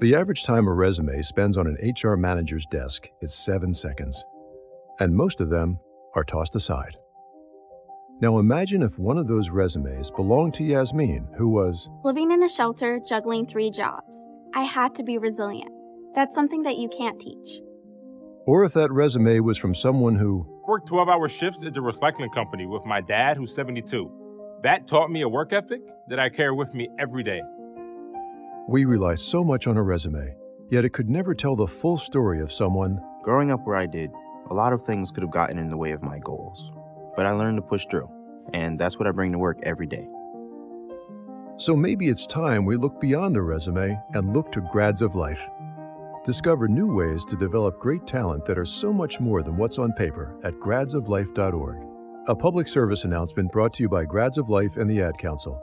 The 0.00 0.14
average 0.14 0.44
time 0.44 0.66
a 0.66 0.72
resume 0.72 1.20
spends 1.20 1.58
on 1.58 1.66
an 1.66 1.94
HR 1.94 2.16
manager's 2.16 2.64
desk 2.70 3.06
is 3.20 3.34
seven 3.34 3.74
seconds, 3.74 4.24
and 4.98 5.14
most 5.14 5.42
of 5.42 5.50
them 5.50 5.78
are 6.14 6.24
tossed 6.24 6.56
aside. 6.56 6.96
Now 8.20 8.38
imagine 8.38 8.82
if 8.82 8.98
one 8.98 9.16
of 9.16 9.28
those 9.28 9.48
resumes 9.48 10.10
belonged 10.10 10.52
to 10.54 10.64
Yasmin, 10.64 11.26
who 11.38 11.48
was 11.48 11.88
living 12.04 12.32
in 12.32 12.42
a 12.42 12.48
shelter, 12.48 13.00
juggling 13.08 13.46
three 13.46 13.70
jobs. 13.70 14.26
I 14.54 14.64
had 14.64 14.94
to 14.96 15.02
be 15.02 15.16
resilient. 15.16 15.70
That's 16.14 16.34
something 16.34 16.62
that 16.64 16.76
you 16.76 16.90
can't 16.90 17.18
teach. 17.18 17.62
Or 18.44 18.64
if 18.64 18.74
that 18.74 18.92
resume 18.92 19.40
was 19.40 19.56
from 19.56 19.74
someone 19.74 20.16
who 20.16 20.46
worked 20.68 20.88
12 20.88 21.08
hour 21.08 21.30
shifts 21.30 21.64
at 21.64 21.72
the 21.72 21.80
recycling 21.80 22.32
company 22.34 22.66
with 22.66 22.84
my 22.84 23.00
dad, 23.00 23.38
who's 23.38 23.54
72. 23.54 24.10
That 24.62 24.86
taught 24.86 25.10
me 25.10 25.22
a 25.22 25.28
work 25.28 25.54
ethic 25.54 25.80
that 26.10 26.20
I 26.20 26.28
carry 26.28 26.52
with 26.52 26.74
me 26.74 26.90
every 26.98 27.22
day. 27.22 27.40
We 28.68 28.84
rely 28.84 29.14
so 29.14 29.42
much 29.42 29.66
on 29.66 29.78
a 29.78 29.82
resume, 29.82 30.36
yet 30.70 30.84
it 30.84 30.92
could 30.92 31.08
never 31.08 31.34
tell 31.34 31.56
the 31.56 31.66
full 31.66 31.96
story 31.96 32.40
of 32.42 32.52
someone. 32.52 33.00
Growing 33.22 33.50
up 33.50 33.60
where 33.64 33.76
I 33.76 33.86
did, 33.86 34.10
a 34.50 34.54
lot 34.54 34.74
of 34.74 34.84
things 34.84 35.10
could 35.10 35.22
have 35.22 35.32
gotten 35.32 35.58
in 35.58 35.70
the 35.70 35.76
way 35.78 35.92
of 35.92 36.02
my 36.02 36.18
goals 36.18 36.70
but 37.20 37.26
I 37.26 37.32
learned 37.32 37.58
to 37.58 37.62
push 37.62 37.84
through, 37.90 38.08
and 38.54 38.80
that's 38.80 38.98
what 38.98 39.06
I 39.06 39.10
bring 39.10 39.30
to 39.32 39.38
work 39.38 39.58
every 39.62 39.86
day. 39.86 40.08
So 41.58 41.76
maybe 41.76 42.08
it's 42.08 42.26
time 42.26 42.64
we 42.64 42.78
look 42.78 42.98
beyond 42.98 43.36
the 43.36 43.42
resume 43.42 44.00
and 44.14 44.32
look 44.32 44.50
to 44.52 44.66
grads 44.72 45.02
of 45.02 45.14
life. 45.14 45.46
Discover 46.24 46.68
new 46.68 46.94
ways 46.94 47.26
to 47.26 47.36
develop 47.36 47.78
great 47.78 48.06
talent 48.06 48.46
that 48.46 48.56
are 48.56 48.64
so 48.64 48.90
much 48.90 49.20
more 49.20 49.42
than 49.42 49.58
what's 49.58 49.78
on 49.78 49.92
paper 49.92 50.34
at 50.44 50.54
gradsoflife.org. 50.54 51.86
A 52.28 52.34
public 52.34 52.66
service 52.66 53.04
announcement 53.04 53.52
brought 53.52 53.74
to 53.74 53.82
you 53.82 53.90
by 53.90 54.06
Grads 54.06 54.38
of 54.38 54.48
Life 54.48 54.78
and 54.78 54.88
the 54.88 55.02
Ad 55.02 55.18
Council. 55.18 55.62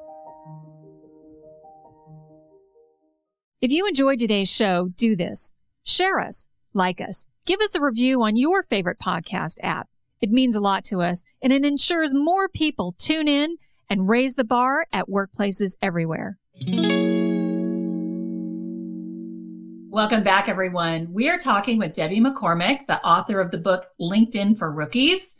If 3.61 3.71
you 3.71 3.87
enjoyed 3.87 4.19
today's 4.19 4.51
show, 4.51 4.89
do 4.95 5.15
this. 5.15 5.55
Share 5.83 6.19
us, 6.19 6.49
like 6.75 7.01
us, 7.01 7.25
give 7.47 7.59
us 7.61 7.73
a 7.73 7.81
review 7.81 8.21
on 8.21 8.35
your 8.35 8.61
favorite 8.61 8.99
podcast 8.99 9.55
app. 9.63 9.89
It 10.19 10.31
means 10.31 10.55
a 10.55 10.61
lot 10.61 10.83
to 10.85 11.01
us, 11.01 11.23
and 11.43 11.53
it 11.53 11.63
ensures 11.63 12.13
more 12.13 12.49
people 12.49 12.95
tune 12.97 13.27
in 13.27 13.57
and 13.87 14.09
raise 14.09 14.33
the 14.33 14.43
bar 14.43 14.87
at 14.91 15.07
workplaces 15.07 15.75
everywhere. 15.79 16.39
Welcome 19.89 20.23
back, 20.23 20.49
everyone. 20.49 21.13
We 21.13 21.29
are 21.29 21.37
talking 21.37 21.77
with 21.77 21.93
Debbie 21.93 22.19
McCormick, 22.19 22.87
the 22.87 22.99
author 23.05 23.39
of 23.39 23.51
the 23.51 23.59
book 23.59 23.85
LinkedIn 24.01 24.57
for 24.57 24.71
Rookies. 24.71 25.37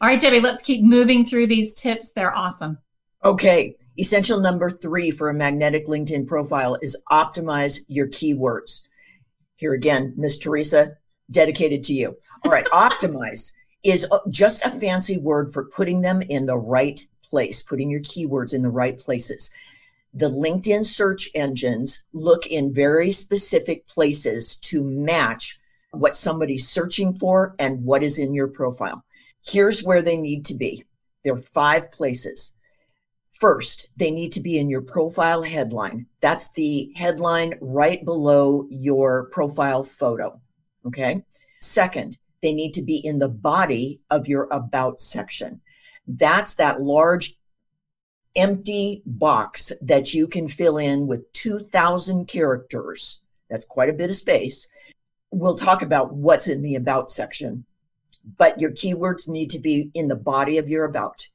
All 0.00 0.08
right, 0.08 0.20
Debbie, 0.20 0.40
let's 0.40 0.64
keep 0.64 0.82
moving 0.82 1.24
through 1.24 1.46
these 1.46 1.74
tips. 1.74 2.12
They're 2.12 2.36
awesome. 2.36 2.78
Okay. 3.24 3.76
Essential 3.98 4.40
number 4.40 4.70
three 4.70 5.10
for 5.10 5.30
a 5.30 5.34
magnetic 5.34 5.86
LinkedIn 5.86 6.26
profile 6.26 6.76
is 6.82 7.00
optimize 7.10 7.80
your 7.88 8.08
keywords. 8.08 8.82
Here 9.54 9.72
again, 9.72 10.12
Miss 10.16 10.36
Teresa, 10.36 10.96
dedicated 11.30 11.82
to 11.84 11.94
you. 11.94 12.16
All 12.44 12.50
right, 12.50 12.66
optimize 12.72 13.52
is 13.88 14.06
uh, 14.10 14.18
just 14.30 14.64
a 14.64 14.70
fancy 14.70 15.18
word 15.18 15.52
for 15.52 15.64
putting 15.64 16.00
them 16.00 16.22
in 16.22 16.46
the 16.46 16.56
right 16.56 17.04
place, 17.22 17.62
putting 17.62 17.90
your 17.90 18.00
keywords 18.00 18.54
in 18.54 18.62
the 18.62 18.70
right 18.70 18.98
places. 18.98 19.50
The 20.14 20.28
LinkedIn 20.28 20.84
search 20.84 21.28
engines 21.34 22.04
look 22.12 22.46
in 22.46 22.72
very 22.72 23.10
specific 23.10 23.86
places 23.86 24.56
to 24.56 24.82
match 24.82 25.58
what 25.90 26.16
somebody's 26.16 26.68
searching 26.68 27.12
for 27.12 27.54
and 27.58 27.84
what 27.84 28.02
is 28.02 28.18
in 28.18 28.34
your 28.34 28.48
profile. 28.48 29.04
Here's 29.44 29.84
where 29.84 30.02
they 30.02 30.16
need 30.16 30.44
to 30.46 30.54
be. 30.54 30.84
There 31.24 31.34
are 31.34 31.38
five 31.38 31.90
places. 31.92 32.54
First, 33.32 33.88
they 33.96 34.10
need 34.10 34.32
to 34.32 34.40
be 34.40 34.58
in 34.58 34.70
your 34.70 34.80
profile 34.80 35.42
headline. 35.42 36.06
That's 36.20 36.52
the 36.52 36.90
headline 36.96 37.54
right 37.60 38.02
below 38.04 38.66
your 38.70 39.26
profile 39.26 39.82
photo. 39.82 40.40
Okay. 40.86 41.22
Second, 41.60 42.16
they 42.42 42.52
need 42.52 42.74
to 42.74 42.82
be 42.82 42.98
in 42.98 43.18
the 43.18 43.28
body 43.28 44.00
of 44.10 44.28
your 44.28 44.48
about 44.50 45.00
section. 45.00 45.60
That's 46.06 46.54
that 46.54 46.80
large 46.80 47.36
empty 48.36 49.02
box 49.06 49.72
that 49.80 50.12
you 50.12 50.28
can 50.28 50.46
fill 50.46 50.78
in 50.78 51.06
with 51.06 51.32
2,000 51.32 52.26
characters. 52.26 53.20
That's 53.48 53.64
quite 53.64 53.88
a 53.88 53.94
bit 53.94 54.10
of 54.10 54.16
space. 54.16 54.68
We'll 55.30 55.54
talk 55.54 55.82
about 55.82 56.14
what's 56.14 56.48
in 56.48 56.62
the 56.62 56.74
about 56.74 57.10
section, 57.10 57.64
but 58.36 58.60
your 58.60 58.70
keywords 58.70 59.28
need 59.28 59.50
to 59.50 59.58
be 59.58 59.90
in 59.94 60.08
the 60.08 60.16
body 60.16 60.58
of 60.58 60.68
your 60.68 60.84
about. 60.84 61.26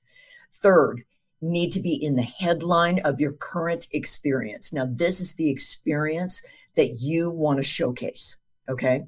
Third, 0.54 1.04
need 1.42 1.72
to 1.72 1.82
be 1.82 1.94
in 1.94 2.16
the 2.16 2.22
headline 2.22 3.00
of 3.00 3.20
your 3.20 3.34
current 3.34 3.88
experience. 3.92 4.72
Now, 4.72 4.86
this 4.88 5.20
is 5.20 5.34
the 5.34 5.50
experience 5.50 6.44
that 6.76 7.00
you 7.02 7.32
want 7.32 7.58
to 7.58 7.64
showcase. 7.64 8.38
Okay 8.70 9.06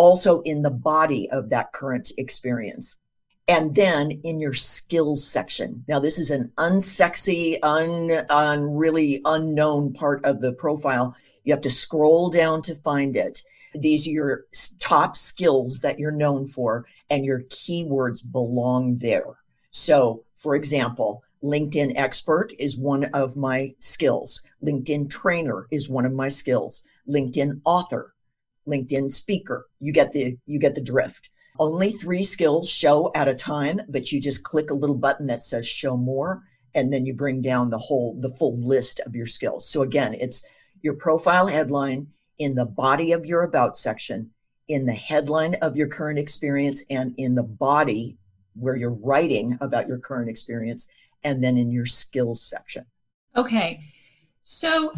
also 0.00 0.40
in 0.42 0.62
the 0.62 0.70
body 0.70 1.28
of 1.30 1.50
that 1.50 1.74
current 1.74 2.10
experience. 2.16 2.96
And 3.46 3.74
then 3.74 4.12
in 4.24 4.40
your 4.40 4.54
skills 4.54 5.26
section. 5.26 5.84
Now, 5.88 5.98
this 5.98 6.18
is 6.18 6.30
an 6.30 6.50
unsexy, 6.56 7.58
un, 7.62 8.10
un 8.30 8.62
really 8.74 9.20
unknown 9.26 9.92
part 9.92 10.24
of 10.24 10.40
the 10.40 10.54
profile. 10.54 11.14
You 11.44 11.52
have 11.52 11.60
to 11.62 11.70
scroll 11.70 12.30
down 12.30 12.62
to 12.62 12.74
find 12.76 13.14
it. 13.14 13.42
These 13.74 14.06
are 14.06 14.10
your 14.10 14.44
top 14.78 15.16
skills 15.16 15.80
that 15.80 15.98
you're 15.98 16.10
known 16.24 16.46
for, 16.46 16.86
and 17.10 17.26
your 17.26 17.42
keywords 17.42 18.22
belong 18.32 18.96
there. 18.98 19.36
So, 19.70 20.24
for 20.34 20.54
example, 20.54 21.22
LinkedIn 21.42 21.92
expert 21.96 22.54
is 22.58 22.78
one 22.78 23.04
of 23.12 23.36
my 23.36 23.74
skills. 23.80 24.42
LinkedIn 24.62 25.10
trainer 25.10 25.66
is 25.70 25.90
one 25.90 26.06
of 26.06 26.12
my 26.12 26.28
skills. 26.28 26.84
LinkedIn 27.06 27.60
author, 27.64 28.14
LinkedIn 28.70 29.12
speaker. 29.12 29.66
You 29.80 29.92
get 29.92 30.12
the 30.12 30.36
you 30.46 30.58
get 30.58 30.74
the 30.74 30.80
drift. 30.80 31.30
Only 31.58 31.90
3 31.90 32.24
skills 32.24 32.70
show 32.70 33.10
at 33.14 33.28
a 33.28 33.34
time, 33.34 33.82
but 33.88 34.10
you 34.10 34.20
just 34.20 34.44
click 34.44 34.70
a 34.70 34.74
little 34.74 34.96
button 34.96 35.26
that 35.26 35.42
says 35.42 35.68
show 35.68 35.96
more 35.96 36.42
and 36.74 36.92
then 36.92 37.04
you 37.04 37.12
bring 37.12 37.42
down 37.42 37.68
the 37.68 37.78
whole 37.78 38.16
the 38.20 38.30
full 38.30 38.56
list 38.60 39.00
of 39.00 39.14
your 39.14 39.26
skills. 39.26 39.68
So 39.68 39.82
again, 39.82 40.14
it's 40.14 40.44
your 40.82 40.94
profile 40.94 41.46
headline 41.46 42.06
in 42.38 42.54
the 42.54 42.64
body 42.64 43.12
of 43.12 43.26
your 43.26 43.42
about 43.42 43.76
section, 43.76 44.30
in 44.68 44.86
the 44.86 44.94
headline 44.94 45.56
of 45.56 45.76
your 45.76 45.88
current 45.88 46.18
experience 46.18 46.82
and 46.88 47.14
in 47.18 47.34
the 47.34 47.42
body 47.42 48.16
where 48.54 48.76
you're 48.76 48.90
writing 48.90 49.58
about 49.60 49.88
your 49.88 49.98
current 49.98 50.30
experience 50.30 50.88
and 51.24 51.42
then 51.42 51.58
in 51.58 51.70
your 51.70 51.86
skills 51.86 52.40
section. 52.40 52.86
Okay. 53.36 53.80
So, 54.44 54.92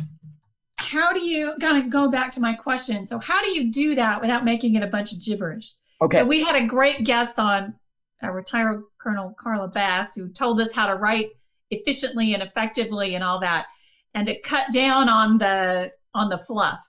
how 0.83 1.13
do 1.13 1.21
you 1.21 1.55
kind 1.61 1.83
of 1.83 1.91
go 1.91 2.11
back 2.11 2.33
to 2.33 2.41
my 2.41 2.53
question? 2.53 3.07
So, 3.07 3.19
how 3.19 3.43
do 3.43 3.51
you 3.51 3.73
do 3.73 3.95
that 3.95 4.21
without 4.21 4.45
making 4.45 4.75
it 4.75 4.83
a 4.83 4.87
bunch 4.87 5.13
of 5.13 5.23
gibberish? 5.23 5.73
Okay. 6.01 6.19
So 6.19 6.25
we 6.25 6.43
had 6.43 6.57
a 6.57 6.67
great 6.67 7.05
guest 7.05 7.39
on, 7.39 7.75
a 8.23 8.33
retired 8.33 8.83
Colonel 8.99 9.35
Carla 9.39 9.69
Bass, 9.69 10.15
who 10.15 10.29
told 10.29 10.61
us 10.61 10.73
how 10.73 10.87
to 10.87 10.95
write 10.95 11.31
efficiently 11.71 12.35
and 12.35 12.43
effectively 12.43 13.15
and 13.15 13.25
all 13.25 13.41
that, 13.41 13.67
and 14.15 14.27
to 14.27 14.41
cut 14.41 14.73
down 14.73 15.09
on 15.09 15.39
the 15.39 15.91
on 16.15 16.29
the 16.29 16.39
fluff. 16.39 16.81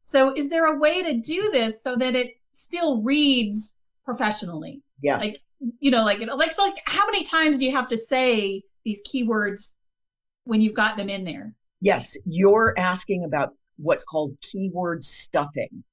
So, 0.00 0.34
is 0.34 0.48
there 0.48 0.66
a 0.66 0.78
way 0.78 1.02
to 1.02 1.14
do 1.14 1.50
this 1.50 1.82
so 1.82 1.96
that 1.96 2.14
it 2.14 2.32
still 2.52 3.02
reads 3.02 3.76
professionally? 4.04 4.82
Yes. 5.02 5.22
Like 5.24 5.74
you 5.80 5.90
know, 5.90 6.04
like 6.04 6.20
like 6.20 6.52
so, 6.52 6.64
like 6.64 6.82
how 6.86 7.06
many 7.06 7.24
times 7.24 7.58
do 7.58 7.66
you 7.66 7.72
have 7.72 7.88
to 7.88 7.98
say 7.98 8.62
these 8.84 9.02
keywords 9.06 9.74
when 10.44 10.60
you've 10.60 10.74
got 10.74 10.96
them 10.96 11.08
in 11.08 11.24
there? 11.24 11.54
Yes, 11.84 12.16
you're 12.24 12.72
asking 12.78 13.24
about 13.24 13.50
what's 13.76 14.04
called 14.04 14.38
keyword 14.40 15.04
stuffing, 15.04 15.84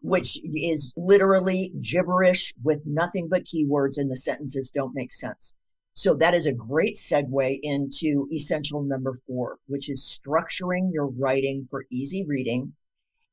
which 0.00 0.38
is 0.44 0.94
literally 0.96 1.72
gibberish 1.80 2.54
with 2.62 2.86
nothing 2.86 3.26
but 3.28 3.42
keywords 3.42 3.98
and 3.98 4.08
the 4.08 4.14
sentences 4.14 4.70
don't 4.72 4.94
make 4.94 5.12
sense. 5.12 5.56
So 5.92 6.14
that 6.14 6.34
is 6.34 6.46
a 6.46 6.52
great 6.52 6.94
segue 6.94 7.58
into 7.64 8.28
essential 8.32 8.84
number 8.84 9.12
four, 9.26 9.58
which 9.66 9.90
is 9.90 10.20
structuring 10.24 10.92
your 10.92 11.08
writing 11.08 11.66
for 11.68 11.84
easy 11.90 12.24
reading 12.24 12.72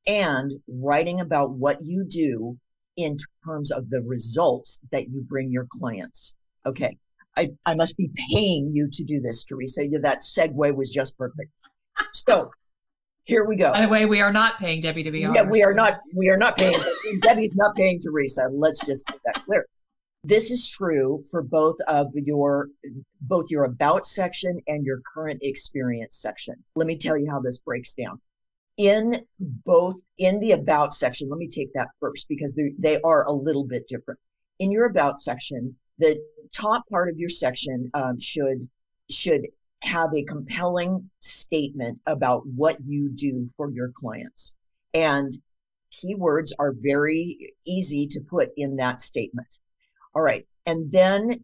and 0.08 0.52
writing 0.68 1.20
about 1.20 1.52
what 1.52 1.86
you 1.86 2.04
do 2.04 2.58
in 2.96 3.16
terms 3.46 3.72
of 3.72 3.92
the 3.92 4.02
results 4.02 4.82
that 4.92 5.08
you 5.08 5.22
bring 5.22 5.52
your 5.52 5.68
clients. 5.70 6.34
Okay. 6.66 6.98
I, 7.36 7.52
I 7.68 7.76
must 7.76 7.96
be 7.96 8.10
paying 8.34 8.72
you 8.74 8.90
to 8.92 9.04
do 9.04 9.22
this, 9.22 9.44
Teresa. 9.44 9.84
That 10.02 10.18
segue 10.18 10.76
was 10.76 10.92
just 10.92 11.16
perfect. 11.16 11.52
So 12.14 12.52
here 13.28 13.46
we 13.46 13.58
go. 13.58 13.74
By 13.74 13.82
the 13.82 13.90
way, 13.90 14.06
we 14.06 14.22
are 14.22 14.32
not 14.32 14.58
paying 14.58 14.82
Debbie 14.82 15.04
to 15.04 15.12
be 15.12 15.26
on. 15.26 15.36
Yeah, 15.36 15.44
we 15.44 15.62
are 15.62 15.74
not. 15.74 16.00
We 16.14 16.30
are 16.30 16.38
not 16.38 16.58
paying. 16.58 16.82
Debbie's 17.22 17.52
not 17.56 17.76
paying 17.76 18.00
Teresa. 18.00 18.48
Let's 18.52 18.86
just 18.86 19.06
get 19.08 19.20
that 19.26 19.46
clear. 19.46 19.66
This 20.24 20.50
is 20.50 20.70
true 20.70 21.22
for 21.30 21.42
both 21.42 21.76
of 21.88 22.08
your 22.14 22.70
both 23.22 23.46
your 23.50 23.66
about 23.66 24.08
section 24.08 24.60
and 24.68 24.86
your 24.86 25.02
current 25.14 25.40
experience 25.42 26.18
section. 26.22 26.56
Let 26.76 26.88
me 26.88 26.98
tell 26.98 27.18
you 27.18 27.30
how 27.30 27.40
this 27.40 27.60
breaks 27.60 27.94
down. 27.94 28.20
In 28.78 29.26
both 29.40 29.96
in 30.18 30.40
the 30.40 30.52
about 30.52 30.94
section, 30.94 31.30
let 31.30 31.38
me 31.38 31.50
take 31.50 31.74
that 31.74 31.88
first 32.00 32.28
because 32.30 32.58
they 32.80 33.02
are 33.02 33.26
a 33.26 33.32
little 33.32 33.66
bit 33.66 33.88
different. 33.90 34.20
In 34.60 34.72
your 34.72 34.86
about 34.86 35.18
section, 35.18 35.76
the 36.00 36.18
top 36.56 36.88
part 36.90 37.10
of 37.10 37.18
your 37.18 37.30
section 37.30 37.90
um, 37.94 38.20
should 38.20 38.68
should 39.10 39.48
have 39.84 40.10
a 40.14 40.24
compelling 40.24 41.10
statement 41.20 42.00
about 42.08 42.46
what 42.48 42.78
you 42.86 43.10
do 43.10 43.48
for 43.56 43.70
your 43.72 43.92
clients. 43.96 44.56
And 44.94 45.32
keywords 45.94 46.52
are 46.60 46.74
very 46.76 47.54
easy 47.66 48.08
to 48.08 48.20
put 48.20 48.50
in 48.58 48.78
that 48.78 49.02
statement. 49.02 49.60
All 50.16 50.22
right. 50.22 50.46
And 50.66 50.92
then 50.92 51.44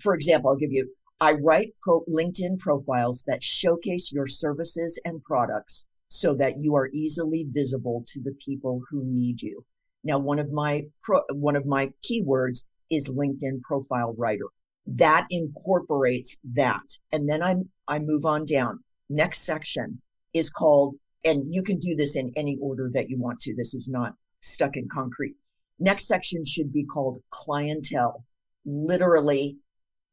for 0.00 0.14
example 0.14 0.50
i'll 0.50 0.56
give 0.56 0.72
you 0.72 0.88
i 1.20 1.32
write 1.32 1.74
pro, 1.82 2.02
linkedin 2.04 2.58
profiles 2.58 3.22
that 3.26 3.42
showcase 3.42 4.12
your 4.12 4.26
services 4.26 5.00
and 5.04 5.22
products 5.22 5.86
so 6.08 6.34
that 6.34 6.58
you 6.58 6.74
are 6.74 6.88
easily 6.88 7.46
visible 7.50 8.02
to 8.08 8.20
the 8.20 8.34
people 8.44 8.82
who 8.90 9.04
need 9.04 9.40
you. 9.40 9.64
Now 10.02 10.18
one 10.18 10.40
of 10.40 10.50
my 10.50 10.86
pro, 11.02 11.20
one 11.32 11.54
of 11.54 11.66
my 11.66 11.92
keywords 12.02 12.64
is 12.90 13.08
LinkedIn 13.08 13.62
profile 13.62 14.14
writer. 14.18 14.46
That 14.86 15.26
incorporates 15.30 16.36
that. 16.54 16.82
And 17.12 17.28
then 17.28 17.42
I, 17.42 17.56
I 17.86 17.98
move 17.98 18.24
on 18.24 18.44
down. 18.44 18.80
Next 19.08 19.44
section 19.44 20.00
is 20.34 20.50
called, 20.50 20.94
and 21.24 21.52
you 21.52 21.62
can 21.62 21.78
do 21.78 21.96
this 21.96 22.16
in 22.16 22.32
any 22.36 22.56
order 22.60 22.90
that 22.94 23.10
you 23.10 23.18
want 23.18 23.40
to. 23.40 23.54
This 23.54 23.74
is 23.74 23.88
not 23.88 24.14
stuck 24.40 24.76
in 24.76 24.88
concrete. 24.88 25.34
Next 25.78 26.06
section 26.06 26.44
should 26.44 26.72
be 26.72 26.84
called 26.84 27.22
clientele, 27.30 28.24
literally 28.64 29.56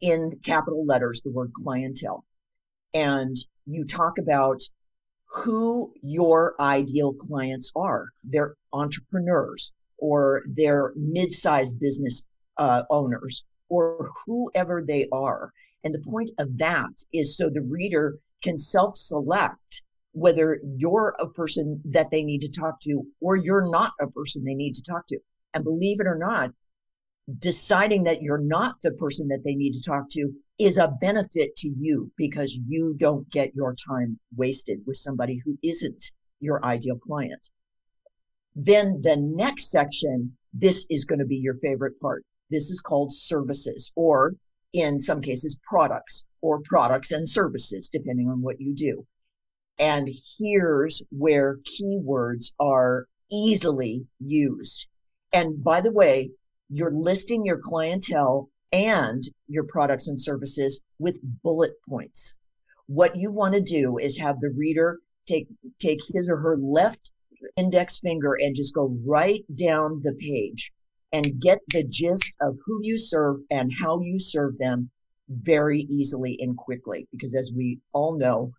in 0.01 0.39
capital 0.43 0.85
letters, 0.85 1.21
the 1.21 1.31
word 1.31 1.51
clientele. 1.53 2.23
And 2.93 3.35
you 3.65 3.85
talk 3.85 4.17
about 4.17 4.61
who 5.25 5.93
your 6.01 6.55
ideal 6.59 7.13
clients 7.13 7.71
are. 7.75 8.09
They're 8.23 8.55
entrepreneurs 8.71 9.71
or 9.97 10.43
they're 10.47 10.93
mid-sized 10.95 11.79
business 11.79 12.25
uh, 12.57 12.83
owners 12.89 13.43
or 13.69 14.11
whoever 14.25 14.81
they 14.81 15.07
are. 15.11 15.51
And 15.83 15.93
the 15.93 15.99
point 15.99 16.31
of 16.39 16.57
that 16.57 17.05
is 17.13 17.37
so 17.37 17.49
the 17.49 17.61
reader 17.61 18.17
can 18.43 18.57
self 18.57 18.95
select 18.95 19.83
whether 20.13 20.59
you're 20.77 21.15
a 21.19 21.29
person 21.29 21.81
that 21.85 22.09
they 22.09 22.23
need 22.23 22.41
to 22.41 22.49
talk 22.49 22.79
to 22.81 23.05
or 23.21 23.35
you're 23.35 23.69
not 23.69 23.93
a 24.01 24.07
person 24.07 24.43
they 24.43 24.55
need 24.55 24.73
to 24.73 24.83
talk 24.83 25.05
to. 25.07 25.19
And 25.53 25.63
believe 25.63 25.99
it 25.99 26.07
or 26.07 26.17
not, 26.17 26.51
deciding 27.39 28.03
that 28.03 28.21
you're 28.21 28.37
not 28.37 28.81
the 28.81 28.91
person 28.91 29.27
that 29.27 29.43
they 29.43 29.53
need 29.53 29.73
to 29.73 29.81
talk 29.81 30.09
to 30.09 30.33
is 30.57 30.77
a 30.77 30.95
benefit 31.01 31.55
to 31.57 31.69
you 31.69 32.11
because 32.17 32.59
you 32.67 32.95
don't 32.97 33.29
get 33.29 33.53
your 33.53 33.75
time 33.75 34.17
wasted 34.35 34.79
with 34.85 34.97
somebody 34.97 35.41
who 35.45 35.57
isn't 35.61 36.11
your 36.39 36.63
ideal 36.65 36.97
client. 36.97 37.49
Then 38.55 39.01
the 39.01 39.17
next 39.17 39.69
section, 39.69 40.35
this 40.53 40.87
is 40.89 41.05
going 41.05 41.19
to 41.19 41.25
be 41.25 41.35
your 41.35 41.55
favorite 41.55 41.99
part. 41.99 42.23
This 42.49 42.69
is 42.69 42.79
called 42.79 43.11
services, 43.11 43.91
or 43.95 44.35
in 44.73 44.99
some 44.99 45.21
cases, 45.21 45.59
products 45.67 46.25
or 46.41 46.61
products 46.61 47.11
and 47.11 47.29
services, 47.29 47.89
depending 47.89 48.29
on 48.29 48.41
what 48.41 48.59
you 48.59 48.73
do. 48.73 49.05
And 49.79 50.09
here's 50.37 51.03
where 51.09 51.57
keywords 51.57 52.51
are 52.59 53.07
easily 53.31 54.07
used. 54.19 54.87
And 55.33 55.63
by 55.63 55.81
the 55.81 55.91
way, 55.91 56.31
you're 56.69 56.91
listing 56.91 57.45
your 57.45 57.59
clientele 57.59 58.49
and 58.71 59.23
your 59.47 59.63
products 59.63 60.07
and 60.07 60.19
services 60.19 60.81
with 60.99 61.17
bullet 61.43 61.73
points. 61.87 62.35
What 62.87 63.15
you 63.15 63.31
want 63.31 63.53
to 63.53 63.61
do 63.61 63.97
is 63.97 64.17
have 64.17 64.39
the 64.39 64.53
reader 64.55 64.99
take, 65.25 65.47
take 65.79 65.99
his 66.13 66.27
or 66.29 66.37
her 66.37 66.57
left 66.57 67.11
index 67.55 67.99
finger 67.99 68.35
and 68.39 68.55
just 68.55 68.73
go 68.73 68.97
right 69.05 69.43
down 69.55 70.01
the 70.03 70.13
page 70.13 70.71
and 71.13 71.39
get 71.39 71.59
the 71.69 71.83
gist 71.83 72.33
of 72.41 72.57
who 72.65 72.79
you 72.83 72.97
serve 72.97 73.37
and 73.49 73.71
how 73.81 73.99
you 74.01 74.19
serve 74.19 74.57
them 74.57 74.89
very 75.29 75.81
easily 75.89 76.37
and 76.39 76.57
quickly. 76.57 77.07
Because 77.11 77.35
as 77.35 77.51
we 77.55 77.79
all 77.93 78.17
know, 78.17 78.51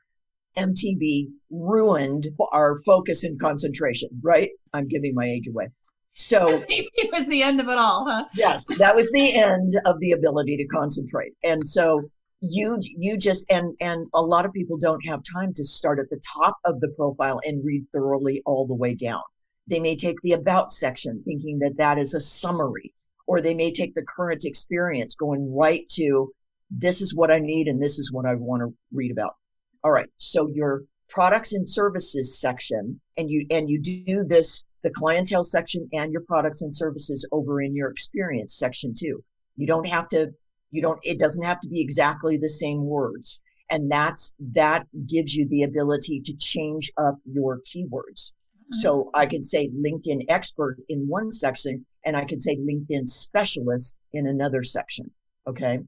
MTV 0.56 1.28
ruined 1.50 2.28
our 2.52 2.76
focus 2.84 3.24
and 3.24 3.40
concentration, 3.40 4.08
right? 4.22 4.50
I'm 4.72 4.88
giving 4.88 5.14
my 5.14 5.26
age 5.26 5.46
away. 5.48 5.68
So 6.14 6.46
it 6.68 7.12
was 7.12 7.26
the 7.26 7.42
end 7.42 7.60
of 7.60 7.68
it 7.68 7.78
all, 7.78 8.06
huh? 8.08 8.24
Yes, 8.34 8.66
that 8.78 8.94
was 8.94 9.08
the 9.12 9.36
end 9.36 9.74
of 9.84 9.98
the 10.00 10.12
ability 10.12 10.56
to 10.56 10.66
concentrate. 10.66 11.32
And 11.44 11.66
so 11.66 12.10
you 12.40 12.78
you 12.82 13.16
just 13.16 13.46
and 13.50 13.74
and 13.80 14.06
a 14.14 14.22
lot 14.22 14.44
of 14.44 14.52
people 14.52 14.76
don't 14.78 15.04
have 15.06 15.20
time 15.32 15.52
to 15.54 15.64
start 15.64 15.98
at 15.98 16.08
the 16.10 16.20
top 16.36 16.56
of 16.64 16.80
the 16.80 16.88
profile 16.96 17.40
and 17.44 17.64
read 17.64 17.84
thoroughly 17.92 18.42
all 18.46 18.66
the 18.66 18.74
way 18.74 18.94
down. 18.94 19.22
They 19.68 19.80
may 19.80 19.96
take 19.96 20.16
the 20.22 20.32
about 20.32 20.72
section 20.72 21.22
thinking 21.24 21.58
that 21.58 21.76
that 21.76 21.98
is 21.98 22.14
a 22.14 22.20
summary, 22.20 22.94
or 23.26 23.40
they 23.40 23.54
may 23.54 23.70
take 23.70 23.94
the 23.94 24.02
current 24.02 24.44
experience 24.44 25.14
going 25.14 25.54
right 25.54 25.86
to 25.90 26.32
this 26.70 27.00
is 27.00 27.14
what 27.14 27.30
I 27.30 27.38
need 27.38 27.68
and 27.68 27.82
this 27.82 27.98
is 27.98 28.12
what 28.12 28.26
I 28.26 28.34
want 28.34 28.62
to 28.62 28.74
read 28.92 29.10
about. 29.10 29.36
All 29.84 29.90
right. 29.90 30.08
So 30.18 30.48
your 30.48 30.84
products 31.08 31.52
and 31.52 31.68
services 31.68 32.40
section 32.40 33.00
and 33.16 33.30
you 33.30 33.46
and 33.50 33.68
you 33.68 33.80
do 33.80 34.24
this 34.24 34.64
the 34.82 34.90
clientele 34.90 35.44
section 35.44 35.88
and 35.92 36.12
your 36.12 36.22
products 36.22 36.62
and 36.62 36.74
services 36.74 37.26
over 37.32 37.62
in 37.62 37.74
your 37.74 37.90
experience 37.90 38.54
section 38.54 38.94
too. 38.94 39.22
You 39.56 39.66
don't 39.66 39.86
have 39.86 40.08
to 40.08 40.30
you 40.70 40.82
don't 40.82 40.98
it 41.02 41.18
doesn't 41.18 41.44
have 41.44 41.60
to 41.60 41.68
be 41.68 41.80
exactly 41.80 42.36
the 42.36 42.48
same 42.48 42.84
words 42.84 43.40
and 43.70 43.90
that's 43.90 44.34
that 44.52 44.86
gives 45.06 45.34
you 45.34 45.48
the 45.48 45.62
ability 45.62 46.20
to 46.24 46.34
change 46.36 46.90
up 46.98 47.16
your 47.24 47.60
keywords 47.60 48.32
so 48.72 49.02
uh-huh. 49.02 49.10
I 49.14 49.26
could 49.26 49.44
say 49.44 49.68
LinkedIn 49.68 50.26
expert 50.28 50.78
in 50.88 51.08
one 51.08 51.32
section 51.32 51.84
and 52.04 52.16
I 52.16 52.24
could 52.24 52.40
say 52.40 52.56
LinkedIn 52.56 53.06
specialist 53.06 53.96
in 54.12 54.26
another 54.26 54.62
section. 54.62 55.10
Okay. 55.46 55.80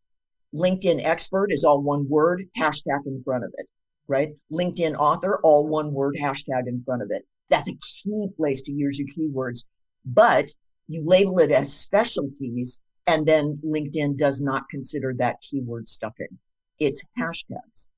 LinkedIn 0.52 1.04
expert 1.04 1.52
is 1.52 1.62
all 1.62 1.80
one 1.80 2.08
word, 2.08 2.48
hashtag 2.58 3.06
in 3.06 3.22
front 3.22 3.44
of 3.44 3.54
it, 3.56 3.70
right? 4.08 4.30
LinkedIn 4.52 4.96
author, 4.96 5.38
all 5.44 5.68
one 5.68 5.92
word, 5.92 6.16
hashtag 6.20 6.66
in 6.66 6.82
front 6.84 7.02
of 7.02 7.12
it. 7.12 7.24
That's 7.50 7.68
a 7.68 7.74
key 7.74 8.28
place 8.36 8.62
to 8.62 8.72
use 8.72 8.98
your 8.98 9.08
keywords, 9.08 9.64
but 10.04 10.50
you 10.88 11.02
label 11.04 11.38
it 11.38 11.50
as 11.50 11.72
specialties 11.72 12.80
and 13.06 13.26
then 13.26 13.58
LinkedIn 13.64 14.16
does 14.16 14.42
not 14.42 14.68
consider 14.70 15.14
that 15.18 15.40
keyword 15.40 15.88
stuffing. 15.88 16.38
It's 16.78 17.02
hashtags. 17.18 17.88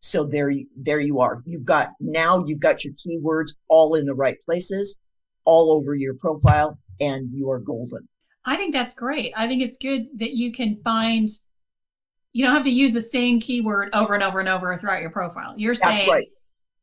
So 0.00 0.24
there, 0.24 0.52
there 0.76 1.00
you 1.00 1.20
are. 1.20 1.42
You've 1.46 1.64
got 1.64 1.92
now 2.00 2.44
you've 2.46 2.60
got 2.60 2.84
your 2.84 2.94
keywords 2.94 3.54
all 3.68 3.94
in 3.94 4.06
the 4.06 4.14
right 4.14 4.36
places 4.42 4.96
all 5.44 5.72
over 5.72 5.94
your 5.94 6.14
profile 6.14 6.78
and 7.00 7.30
you 7.32 7.50
are 7.50 7.58
golden. 7.58 8.08
I 8.44 8.56
think 8.56 8.74
that's 8.74 8.94
great. 8.94 9.32
I 9.36 9.48
think 9.48 9.62
it's 9.62 9.78
good 9.78 10.08
that 10.18 10.32
you 10.32 10.52
can 10.52 10.80
find 10.82 11.28
you 12.32 12.44
don't 12.44 12.54
have 12.54 12.64
to 12.64 12.70
use 12.70 12.92
the 12.92 13.00
same 13.00 13.40
keyword 13.40 13.90
over 13.94 14.14
and 14.14 14.22
over 14.22 14.40
and 14.40 14.48
over 14.48 14.76
throughout 14.76 15.00
your 15.00 15.10
profile. 15.10 15.54
You're 15.56 15.74
saying 15.74 16.10
right. 16.10 16.26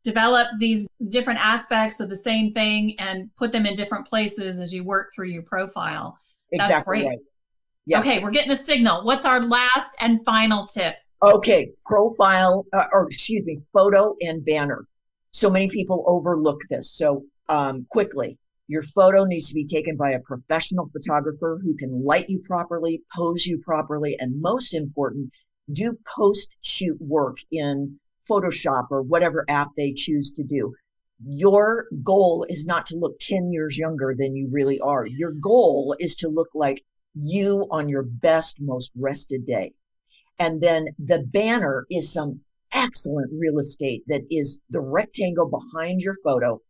Develop 0.04 0.48
these 0.60 0.88
different 1.10 1.40
aspects 1.40 2.00
of 2.00 2.10
the 2.10 2.16
same 2.16 2.54
thing 2.54 2.96
and 3.00 3.30
put 3.36 3.52
them 3.52 3.66
in 3.66 3.76
different 3.76 4.08
places 4.08 4.60
as 4.60 4.74
you 4.74 4.84
work 4.84 5.12
through 5.14 5.28
your 5.28 5.44
profile. 5.44 6.18
That's 6.52 6.70
exactly 6.70 7.00
great. 7.00 7.08
Right. 7.08 7.20
Yes. 7.86 8.00
Okay, 8.08 8.20
we're 8.20 8.32
getting 8.32 8.52
a 8.52 8.56
signal. 8.56 9.04
What's 9.04 9.26
our 9.26 9.42
last 9.42 9.92
and 10.00 10.24
final 10.26 10.68
tip? 10.68 10.96
Okay, 11.24 11.72
profile 11.86 12.66
uh, 12.74 12.86
or 12.92 13.08
excuse 13.08 13.46
me, 13.46 13.60
photo 13.74 14.16
and 14.22 14.44
banner. 14.46 14.86
So 15.32 15.50
many 15.50 15.68
people 15.70 16.04
overlook 16.08 16.60
this. 16.70 16.92
So 16.92 17.24
um, 17.50 17.86
quickly, 17.90 18.38
your 18.68 18.82
photo 18.82 19.26
needs 19.26 19.50
to 19.50 19.54
be 19.54 19.66
taken 19.66 19.98
by 19.98 20.12
a 20.12 20.20
professional 20.20 20.90
photographer 20.92 21.60
who 21.64 21.76
can 21.76 22.04
light 22.04 22.30
you 22.30 22.40
properly, 22.48 23.02
pose 23.16 23.46
you 23.46 23.60
properly, 23.60 24.18
and 24.20 24.42
most 24.42 24.74
important, 24.74 25.32
do 25.74 25.98
post 26.16 26.56
shoot 26.62 26.98
work 27.02 27.38
in 27.52 28.00
Photoshop 28.32 28.88
or 28.92 29.02
whatever 29.02 29.44
app 29.50 29.70
they 29.76 29.92
choose 29.92 30.32
to 30.32 30.44
do. 30.44 30.74
Your 31.24 31.88
goal 32.02 32.46
is 32.48 32.66
not 32.66 32.86
to 32.88 32.98
look 32.98 33.20
10 33.20 33.52
years 33.52 33.78
younger 33.78 34.16
than 34.18 34.36
you 34.36 34.48
really 34.50 34.80
are. 34.80 35.06
Your 35.06 35.32
goal 35.32 35.96
is 36.00 36.16
to 36.18 36.30
look 36.30 36.48
like 36.56 36.82
you 37.14 37.68
on 37.70 37.90
your 37.90 38.04
best, 38.04 38.58
most 38.62 38.92
rested 38.98 39.46
day. 39.46 39.74
And 40.40 40.62
then 40.62 40.88
the 40.98 41.20
banner 41.20 41.86
is 41.92 42.14
some 42.14 42.40
excellent 42.74 43.32
real 43.38 43.60
estate 43.60 44.04
that 44.08 44.22
is 44.32 44.60
the 44.70 44.80
rectangle 44.80 45.50
behind 45.50 46.02
your 46.02 46.16
photo 46.24 46.62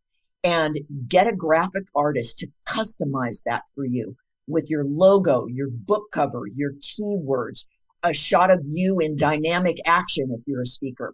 and 0.44 0.80
get 1.08 1.28
a 1.28 1.36
graphic 1.36 1.84
artist 1.96 2.40
to 2.40 2.48
customize 2.66 3.44
that 3.46 3.62
for 3.76 3.86
you 3.86 4.16
with 4.48 4.70
your 4.70 4.84
logo, 4.84 5.46
your 5.46 5.70
book 5.70 6.06
cover, 6.12 6.42
your 6.54 6.74
keywords, 6.82 7.66
a 8.04 8.14
shot 8.14 8.50
of 8.50 8.60
you 8.66 8.98
in 9.00 9.16
dynamic 9.16 9.78
action 9.86 10.36
if 10.38 10.42
you're 10.48 10.62
a 10.62 10.66
speaker. 10.66 11.14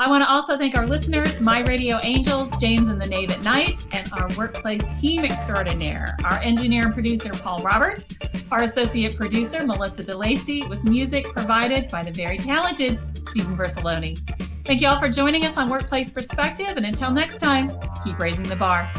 I 0.00 0.08
want 0.08 0.24
to 0.24 0.30
also 0.30 0.56
thank 0.56 0.78
our 0.78 0.86
listeners, 0.86 1.42
My 1.42 1.60
Radio 1.60 1.98
Angels, 2.04 2.50
James 2.56 2.88
and 2.88 2.98
the 2.98 3.06
Knave 3.06 3.32
at 3.32 3.44
Night, 3.44 3.86
and 3.92 4.10
our 4.14 4.30
workplace 4.34 4.98
team 4.98 5.26
extraordinaire, 5.26 6.16
our 6.24 6.40
engineer 6.40 6.86
and 6.86 6.94
producer, 6.94 7.28
Paul 7.34 7.60
Roberts, 7.60 8.14
our 8.50 8.62
associate 8.62 9.14
producer, 9.14 9.62
Melissa 9.66 10.02
DeLacy, 10.02 10.66
with 10.70 10.84
music 10.84 11.26
provided 11.26 11.90
by 11.90 12.02
the 12.02 12.12
very 12.12 12.38
talented 12.38 12.98
Stephen 13.28 13.58
Versaloni. 13.58 14.18
Thank 14.64 14.80
you 14.80 14.88
all 14.88 14.98
for 14.98 15.10
joining 15.10 15.44
us 15.44 15.58
on 15.58 15.68
Workplace 15.68 16.10
Perspective, 16.10 16.78
and 16.78 16.86
until 16.86 17.10
next 17.10 17.36
time, 17.36 17.70
keep 18.02 18.18
raising 18.18 18.48
the 18.48 18.56
bar. 18.56 18.90